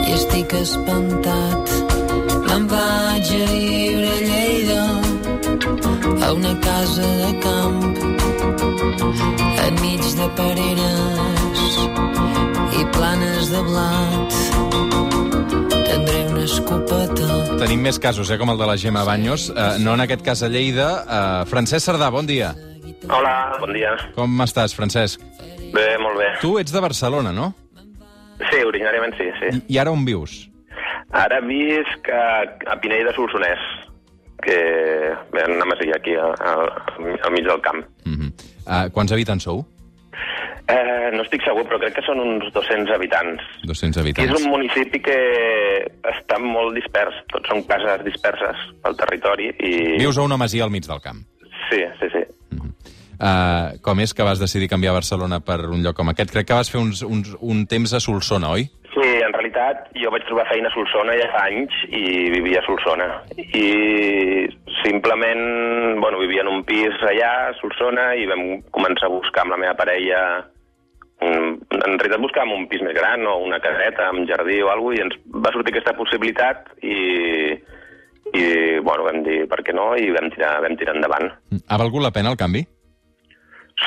i 0.00 0.14
estic 0.16 0.54
espantat. 0.60 1.74
Me'n 2.48 2.64
vaig 2.70 3.32
a 3.36 3.44
viure 3.52 4.10
a 4.10 4.20
Lleida 4.28 4.82
a 6.26 6.32
una 6.32 6.54
casa 6.64 7.08
de 7.22 7.32
camp 7.44 7.80
enmig 9.66 10.02
de 10.18 10.28
pereres 10.36 11.29
planes 12.96 13.50
de 13.50 13.60
blat. 13.62 14.38
Tendré 15.86 16.26
una 16.30 16.44
escopeta 16.44 17.30
Tenim 17.60 17.82
més 17.84 17.98
casos, 18.00 18.30
eh, 18.30 18.38
com 18.40 18.48
el 18.48 18.58
de 18.58 18.66
la 18.66 18.76
Gemma 18.80 19.02
Baños. 19.04 19.50
Uh, 19.50 19.76
no 19.84 19.92
en 19.92 20.00
aquest 20.00 20.22
cas 20.24 20.40
a 20.42 20.48
Lleida. 20.48 20.88
Uh, 21.04 21.46
Francesc 21.46 21.84
Cerdà, 21.90 22.08
bon 22.10 22.24
dia. 22.26 22.54
Hola, 23.04 23.58
bon 23.60 23.74
dia. 23.76 23.90
Com 24.16 24.40
estàs, 24.40 24.72
Francesc? 24.72 25.20
Bé, 25.74 25.84
molt 26.00 26.16
bé. 26.16 26.30
Tu 26.40 26.54
ets 26.62 26.72
de 26.72 26.80
Barcelona, 26.80 27.34
no? 27.36 27.50
Sí, 28.48 28.62
originàriament 28.64 29.12
sí, 29.18 29.28
sí. 29.36 29.52
I, 29.58 29.60
i 29.74 29.78
ara 29.82 29.92
on 29.92 30.06
vius? 30.08 30.38
Ara 31.20 31.42
visc 31.44 32.08
a, 32.08 32.24
a 32.72 32.78
Pinell 32.80 33.04
de 33.10 33.12
Solsonès, 33.18 33.66
que 34.40 34.56
bé, 35.34 35.44
una 35.44 35.68
masia 35.68 35.98
aquí 36.00 36.16
a, 36.16 36.30
a, 36.32 36.54
al 36.96 37.34
mig 37.36 37.44
del 37.44 37.60
camp. 37.60 37.84
Uh 38.06 38.16
-huh. 38.16 38.32
uh, 38.64 38.88
quants 38.94 39.12
habitants 39.12 39.44
sou? 39.44 39.66
Eh, 40.70 41.10
no 41.16 41.24
estic 41.24 41.42
segur, 41.42 41.64
però 41.66 41.80
crec 41.82 41.96
que 41.98 42.04
són 42.06 42.20
uns 42.22 42.46
200 42.54 42.92
habitants. 42.94 43.42
200 43.66 43.96
I 43.96 44.00
és 44.00 44.04
habitants. 44.04 44.36
un 44.38 44.50
municipi 44.52 45.00
que 45.02 45.18
està 46.12 46.38
molt 46.42 46.76
dispers, 46.78 47.16
tots 47.32 47.50
són 47.50 47.64
cases 47.66 48.04
disperses 48.06 48.68
pel 48.84 48.98
territori 49.00 49.50
i... 49.58 49.72
Vius 49.98 50.20
a 50.20 50.26
una 50.26 50.38
masia 50.40 50.66
al 50.68 50.74
mig 50.74 50.86
del 50.86 51.02
camp. 51.02 51.24
Sí, 51.70 51.82
sí, 51.98 52.12
sí. 52.14 52.22
Uh, 53.20 53.76
com 53.84 53.98
és 54.00 54.14
que 54.16 54.24
vas 54.24 54.40
decidir 54.40 54.70
canviar 54.72 54.94
Barcelona 54.96 55.42
per 55.44 55.58
un 55.68 55.82
lloc 55.84 55.98
com 55.98 56.08
aquest? 56.08 56.30
Crec 56.32 56.46
que 56.48 56.56
vas 56.56 56.70
fer 56.72 56.80
uns, 56.80 57.02
uns, 57.04 57.34
un 57.44 57.66
temps 57.68 57.92
a 57.92 58.00
Solsona, 58.00 58.54
oi? 58.56 58.64
Sí, 58.94 59.08
en 59.20 59.34
realitat 59.36 59.90
jo 60.00 60.08
vaig 60.14 60.24
trobar 60.24 60.46
feina 60.48 60.70
a 60.70 60.74
Solsona 60.74 61.18
ja 61.18 61.28
fa 61.34 61.44
anys 61.50 61.76
i 61.92 62.30
vivia 62.32 62.62
a 62.62 62.66
Solsona. 62.66 63.10
I 63.36 64.48
simplement, 64.84 66.00
bueno, 66.00 66.18
vivia 66.18 66.42
en 66.42 66.48
un 66.48 66.64
pis 66.64 66.96
allà, 67.02 67.32
a 67.48 67.52
Solsona, 67.58 68.14
i 68.16 68.26
vam 68.30 68.62
començar 68.74 69.08
a 69.08 69.14
buscar 69.14 69.44
amb 69.44 69.56
la 69.56 69.60
meva 69.64 69.76
parella 69.78 70.22
en 71.20 71.98
realitat 72.00 72.20
buscàvem 72.22 72.54
un 72.54 72.66
pis 72.70 72.80
més 72.84 72.96
gran 72.96 73.26
o 73.28 73.36
una 73.44 73.60
caseta 73.60 74.08
amb 74.08 74.24
jardí 74.28 74.60
o 74.64 74.70
alguna 74.72 74.96
i 74.96 75.02
ens 75.04 75.16
va 75.28 75.52
sortir 75.52 75.74
aquesta 75.74 75.92
possibilitat 75.98 76.70
i, 76.80 76.96
i 78.32 78.44
bueno, 78.80 79.04
vam 79.04 79.20
dir 79.26 79.42
per 79.50 79.60
què 79.66 79.74
no 79.76 79.90
i 80.00 80.08
vam 80.16 80.30
tirar, 80.32 80.54
vam 80.64 80.78
tirar 80.80 80.96
endavant. 80.96 81.28
Ha 81.68 81.80
valgut 81.80 82.06
la 82.06 82.12
pena 82.16 82.32
el 82.32 82.40
canvi? 82.40 82.64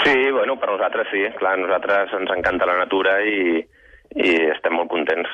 Sí, 0.02 0.14
bueno, 0.34 0.58
per 0.62 0.72
nosaltres 0.72 1.10
sí. 1.14 1.24
Clar, 1.40 1.58
nosaltres 1.62 2.14
ens 2.18 2.36
encanta 2.38 2.70
la 2.70 2.78
natura 2.80 3.20
i, 3.26 3.62
i 4.18 4.32
estem 4.54 4.78
molt 4.78 4.90
contents. 4.94 5.30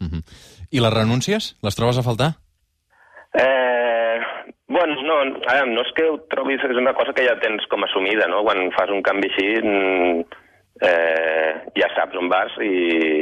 Uh 0.00 0.08
-huh. 0.08 0.22
I 0.70 0.80
les 0.80 0.94
renúncies? 0.94 1.56
Les 1.62 1.76
trobes 1.76 1.98
a 1.98 2.02
faltar? 2.02 2.32
Eh, 3.34 4.20
bueno, 4.72 4.96
no, 5.04 5.18
a 5.20 5.54
veure, 5.54 5.72
no 5.74 5.82
és 5.84 5.90
que 5.96 6.06
ho 6.08 6.16
trobis, 6.32 6.62
és 6.64 6.78
una 6.80 6.94
cosa 6.96 7.12
que 7.12 7.26
ja 7.26 7.36
tens 7.42 7.66
com 7.70 7.84
assumida, 7.84 8.26
no? 8.32 8.40
Quan 8.46 8.70
fas 8.76 8.90
un 8.94 9.02
canvi 9.04 9.28
així, 9.28 9.48
mm, 9.60 10.22
eh, 10.88 11.50
ja 11.78 11.90
saps 11.94 12.16
on 12.18 12.30
vas 12.32 12.54
i, 12.64 12.72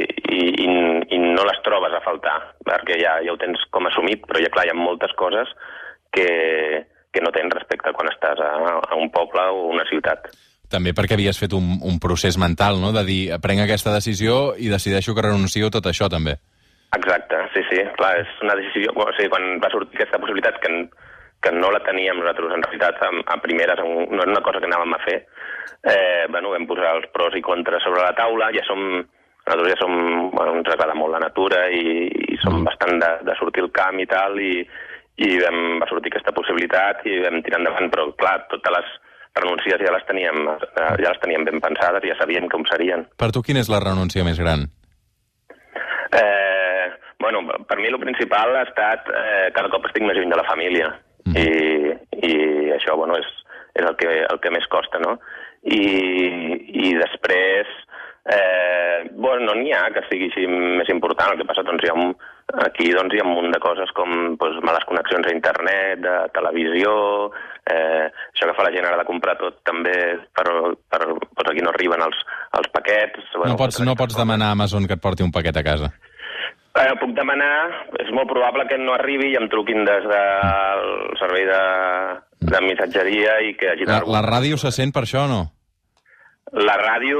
i, 0.01 0.39
i, 0.65 0.69
i 1.15 1.19
no 1.21 1.43
les 1.47 1.59
trobes 1.65 1.93
a 1.93 2.03
faltar, 2.05 2.37
perquè 2.67 2.97
ja, 3.01 3.17
ja 3.25 3.33
ho 3.35 3.39
tens 3.41 3.63
com 3.75 3.89
assumit, 3.89 4.23
però 4.27 4.41
ja, 4.41 4.51
clar, 4.53 4.65
hi 4.67 4.73
ha 4.73 4.77
moltes 4.79 5.13
coses 5.19 5.51
que, 6.15 6.29
que 7.11 7.23
no 7.23 7.33
tens 7.35 7.53
respecte 7.57 7.93
quan 7.97 8.09
estàs 8.13 8.39
a, 8.39 8.53
a 8.79 8.95
un 8.99 9.11
poble 9.11 9.43
o 9.51 9.67
una 9.75 9.85
ciutat. 9.91 10.31
També 10.71 10.95
perquè 10.95 11.17
havies 11.17 11.39
fet 11.39 11.51
un, 11.51 11.75
un 11.83 11.99
procés 11.99 12.39
mental, 12.39 12.79
no?, 12.79 12.93
de 12.95 13.03
dir, 13.03 13.21
prenc 13.43 13.65
aquesta 13.65 13.91
decisió 13.91 14.55
i 14.55 14.71
decideixo 14.71 15.15
que 15.15 15.27
renuncio 15.27 15.67
a 15.67 15.75
tot 15.75 15.91
això, 15.91 16.07
també. 16.07 16.37
Exacte, 16.95 17.37
sí, 17.53 17.63
sí, 17.69 17.83
clar, 17.99 18.17
és 18.23 18.31
una 18.43 18.55
decisió... 18.59 18.91
O 18.95 19.07
sigui, 19.17 19.29
quan 19.31 19.59
va 19.63 19.71
sortir 19.71 19.99
aquesta 19.99 20.19
possibilitat 20.19 20.59
que, 20.63 20.71
que 21.41 21.51
no 21.51 21.71
la 21.73 21.81
teníem 21.83 22.19
nosaltres, 22.19 22.53
en 22.53 22.63
realitat, 22.63 23.01
a, 23.01 23.09
a 23.33 23.37
primeres, 23.41 23.79
no 23.81 24.21
era 24.21 24.31
una 24.31 24.43
cosa 24.45 24.61
que 24.61 24.69
anàvem 24.69 24.93
a 24.93 25.01
fer, 25.01 25.17
eh, 25.89 26.27
bueno, 26.29 26.53
vam 26.53 26.67
posar 26.69 26.95
els 26.99 27.09
pros 27.13 27.35
i 27.35 27.41
contres 27.41 27.83
sobre 27.83 28.03
la 28.05 28.15
taula, 28.17 28.51
ja 28.55 28.63
som... 28.67 29.01
Nosaltres 29.41 29.71
ja 29.73 29.77
som... 29.81 29.93
Bueno, 30.35 30.53
ens 30.59 30.69
agrada 30.69 30.93
molt 30.93 31.15
la 31.15 31.23
natura 31.23 31.63
i, 31.73 32.05
i 32.05 32.37
som 32.43 32.59
Mm. 32.59 32.67
bastant 32.69 32.99
de, 33.01 33.11
de 33.25 33.35
sortir 33.39 33.63
al 33.65 33.71
camp 33.73 33.97
i 33.99 34.05
tal, 34.05 34.37
i, 34.37 34.61
i 35.17 35.29
vam, 35.41 35.79
va 35.81 35.87
sortir 35.89 36.11
aquesta 36.13 36.33
possibilitat 36.37 37.01
i 37.09 37.17
vam 37.25 37.41
tirar 37.41 37.59
endavant, 37.59 37.89
però, 37.89 38.05
clar, 38.21 38.35
totes 38.53 38.75
les 38.77 38.91
renúncies 39.41 39.81
ja 39.81 39.93
les 39.95 40.05
teníem, 40.05 40.45
ja 40.77 41.09
les 41.09 41.19
teníem 41.23 41.45
ben 41.47 41.61
pensades, 41.63 42.05
ja 42.05 42.17
sabíem 42.19 42.47
com 42.51 42.65
serien. 42.69 43.07
Per 43.17 43.31
tu, 43.33 43.41
quina 43.41 43.63
és 43.63 43.69
la 43.71 43.81
renúncia 43.81 44.23
més 44.27 44.37
gran? 44.39 44.67
Eh, 46.11 46.87
bueno, 47.19 47.45
per 47.67 47.77
mi 47.79 47.87
el 47.87 47.99
principal 47.99 48.55
ha 48.59 48.65
estat 48.67 49.07
eh, 49.09 49.47
cada 49.55 49.69
cop 49.71 49.85
estic 49.87 50.03
més 50.03 50.17
lluny 50.17 50.29
de 50.29 50.37
la 50.37 50.47
família 50.49 50.91
Mhm. 51.25 51.37
I, 51.37 52.27
i 52.27 52.33
això 52.77 52.97
bueno, 52.97 53.17
és, 53.19 53.29
és 53.75 53.85
el, 53.85 53.95
que, 53.99 54.09
el 54.25 54.41
que 54.41 54.51
més 54.53 54.67
costa, 54.71 54.99
no? 55.03 55.17
I, 55.61 55.81
i 56.87 56.93
després, 56.97 57.69
eh, 58.25 59.09
bueno, 59.13 59.51
no 59.51 59.55
n'hi 59.59 59.73
ha 59.73 59.87
que 59.93 60.03
sigui 60.09 60.29
així 60.31 60.47
més 60.49 60.89
important, 60.89 61.33
el 61.33 61.41
que 61.41 61.47
passa 61.49 61.65
doncs 61.67 61.85
hi 61.85 61.91
ha 61.91 61.97
un, 61.97 62.13
aquí 62.65 62.89
doncs, 62.93 63.13
hi 63.13 63.21
ha 63.21 63.27
un 63.27 63.35
munt 63.37 63.53
de 63.53 63.61
coses 63.61 63.93
com 63.97 64.35
doncs, 64.41 64.59
males 64.65 64.85
connexions 64.89 65.29
a 65.29 65.35
internet, 65.35 66.01
de 66.03 66.15
televisió, 66.35 66.93
eh, 67.69 68.09
això 68.09 68.49
que 68.49 68.57
fa 68.57 68.67
la 68.67 68.73
gent 68.75 68.89
ara 68.89 69.01
de 69.01 69.07
comprar 69.09 69.37
tot 69.41 69.61
també, 69.67 69.95
per, 70.33 70.47
per, 70.89 71.01
doncs 71.05 71.51
aquí 71.53 71.65
no 71.65 71.73
arriben 71.73 72.05
els, 72.07 72.23
els 72.59 72.71
paquets. 72.73 73.33
No 73.45 73.57
pots, 73.59 73.81
no 73.85 73.97
pots 73.99 74.17
demanar 74.17 74.51
a 74.51 74.57
Amazon 74.57 74.89
que 74.89 74.97
et 74.97 75.03
porti 75.03 75.25
un 75.25 75.33
paquet 75.33 75.57
a 75.57 75.65
casa. 75.65 75.93
Eh, 76.71 76.91
puc 77.01 77.11
demanar, 77.17 77.87
és 77.99 78.11
molt 78.15 78.29
probable 78.31 78.63
que 78.69 78.77
no 78.79 78.93
arribi 78.95 79.33
i 79.33 79.35
em 79.35 79.49
truquin 79.51 79.83
des 79.83 80.05
del 80.07 80.85
servei 81.19 81.43
de, 81.49 81.63
de 82.47 82.61
missatgeria 82.63 83.41
i 83.43 83.57
que 83.59 83.73
hagi 83.73 83.87
La, 83.89 83.99
la 84.07 84.21
ràdio 84.23 84.59
se 84.61 84.71
sent 84.71 84.93
per 84.95 85.03
això 85.03 85.25
o 85.25 85.31
no? 85.31 85.41
La 86.63 86.77
ràdio, 86.79 87.19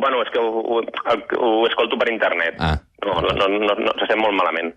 bueno, 0.00 0.20
és 0.24 0.30
que 0.32 0.40
ho, 0.40 0.60
ho, 0.60 0.82
ho 0.82 1.66
escolto 1.68 1.96
per 2.00 2.10
internet. 2.12 2.60
Ah. 2.60 2.76
No, 3.04 3.16
no, 3.24 3.32
no, 3.36 3.48
no, 3.48 3.74
no, 3.80 3.96
se 4.00 4.08
sent 4.08 4.20
molt 4.20 4.36
malament. 4.36 4.70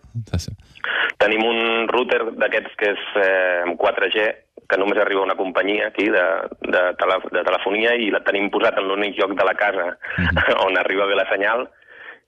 Tenim 1.20 1.44
un 1.44 1.92
router 1.92 2.22
d'aquests 2.40 2.80
que 2.80 2.92
és 2.96 3.06
eh, 3.20 3.62
amb 3.68 3.76
4G, 3.80 4.28
que 4.72 4.80
només 4.80 5.00
arriba 5.04 5.24
una 5.28 5.36
companyia 5.40 5.92
aquí 5.92 6.08
de, 6.12 6.24
de, 6.64 6.84
tele, 7.00 7.20
de 7.36 7.44
telefonia 7.44 7.94
i 8.00 8.10
la 8.12 8.24
tenim 8.24 8.48
posat 8.52 8.80
en 8.80 8.88
l'únic 8.88 9.20
lloc 9.20 9.36
de 9.36 9.48
la 9.48 9.56
casa 9.60 9.92
on 10.66 10.80
arriba 10.80 11.08
bé 11.12 11.20
la 11.20 11.28
senyal 11.32 11.68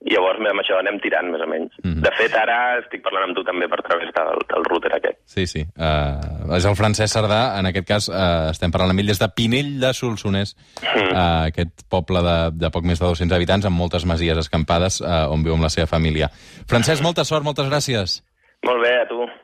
llavors 0.06 0.38
amb 0.38 0.60
això 0.60 0.78
anem 0.78 0.98
tirant, 1.02 1.30
més 1.32 1.42
o 1.42 1.48
menys. 1.50 1.72
Mhm. 1.82 2.02
De 2.04 2.12
fet, 2.18 2.34
ara 2.36 2.78
estic 2.82 3.02
parlant 3.02 3.28
amb 3.28 3.36
tu 3.36 3.44
també 3.46 3.68
per 3.68 3.80
través 3.86 4.12
del, 4.14 4.42
del 4.52 4.68
router 4.68 4.92
aquest. 4.94 5.18
Sí, 5.26 5.46
sí. 5.46 5.64
Uh, 5.74 6.54
és 6.56 6.68
el 6.68 6.76
Francesc 6.78 7.12
Cerdà, 7.12 7.58
en 7.58 7.70
aquest 7.72 7.88
cas 7.88 8.08
uh, 8.12 8.52
estem 8.52 8.70
parlant 8.74 8.94
amb 8.94 9.02
ell 9.02 9.10
des 9.10 9.22
de 9.22 9.30
Pinell 9.34 9.74
de 9.82 9.92
Solsonès, 9.96 10.54
uh, 10.84 11.48
aquest 11.48 11.86
poble 11.90 12.22
de, 12.22 12.36
de 12.66 12.70
poc 12.70 12.86
més 12.86 13.02
de 13.02 13.06
200 13.08 13.34
habitants 13.36 13.66
amb 13.66 13.76
moltes 13.76 14.06
masies 14.06 14.38
escampades 14.46 15.00
uh, 15.02 15.26
on 15.32 15.42
viu 15.42 15.56
amb 15.56 15.66
la 15.66 15.72
seva 15.72 15.90
família. 15.90 16.30
Francesc, 16.70 17.02
molta 17.02 17.24
sort, 17.24 17.44
moltes 17.46 17.68
gràcies. 17.72 18.20
Molt 18.66 18.82
bé, 18.82 18.94
a 19.02 19.06
tu. 19.10 19.26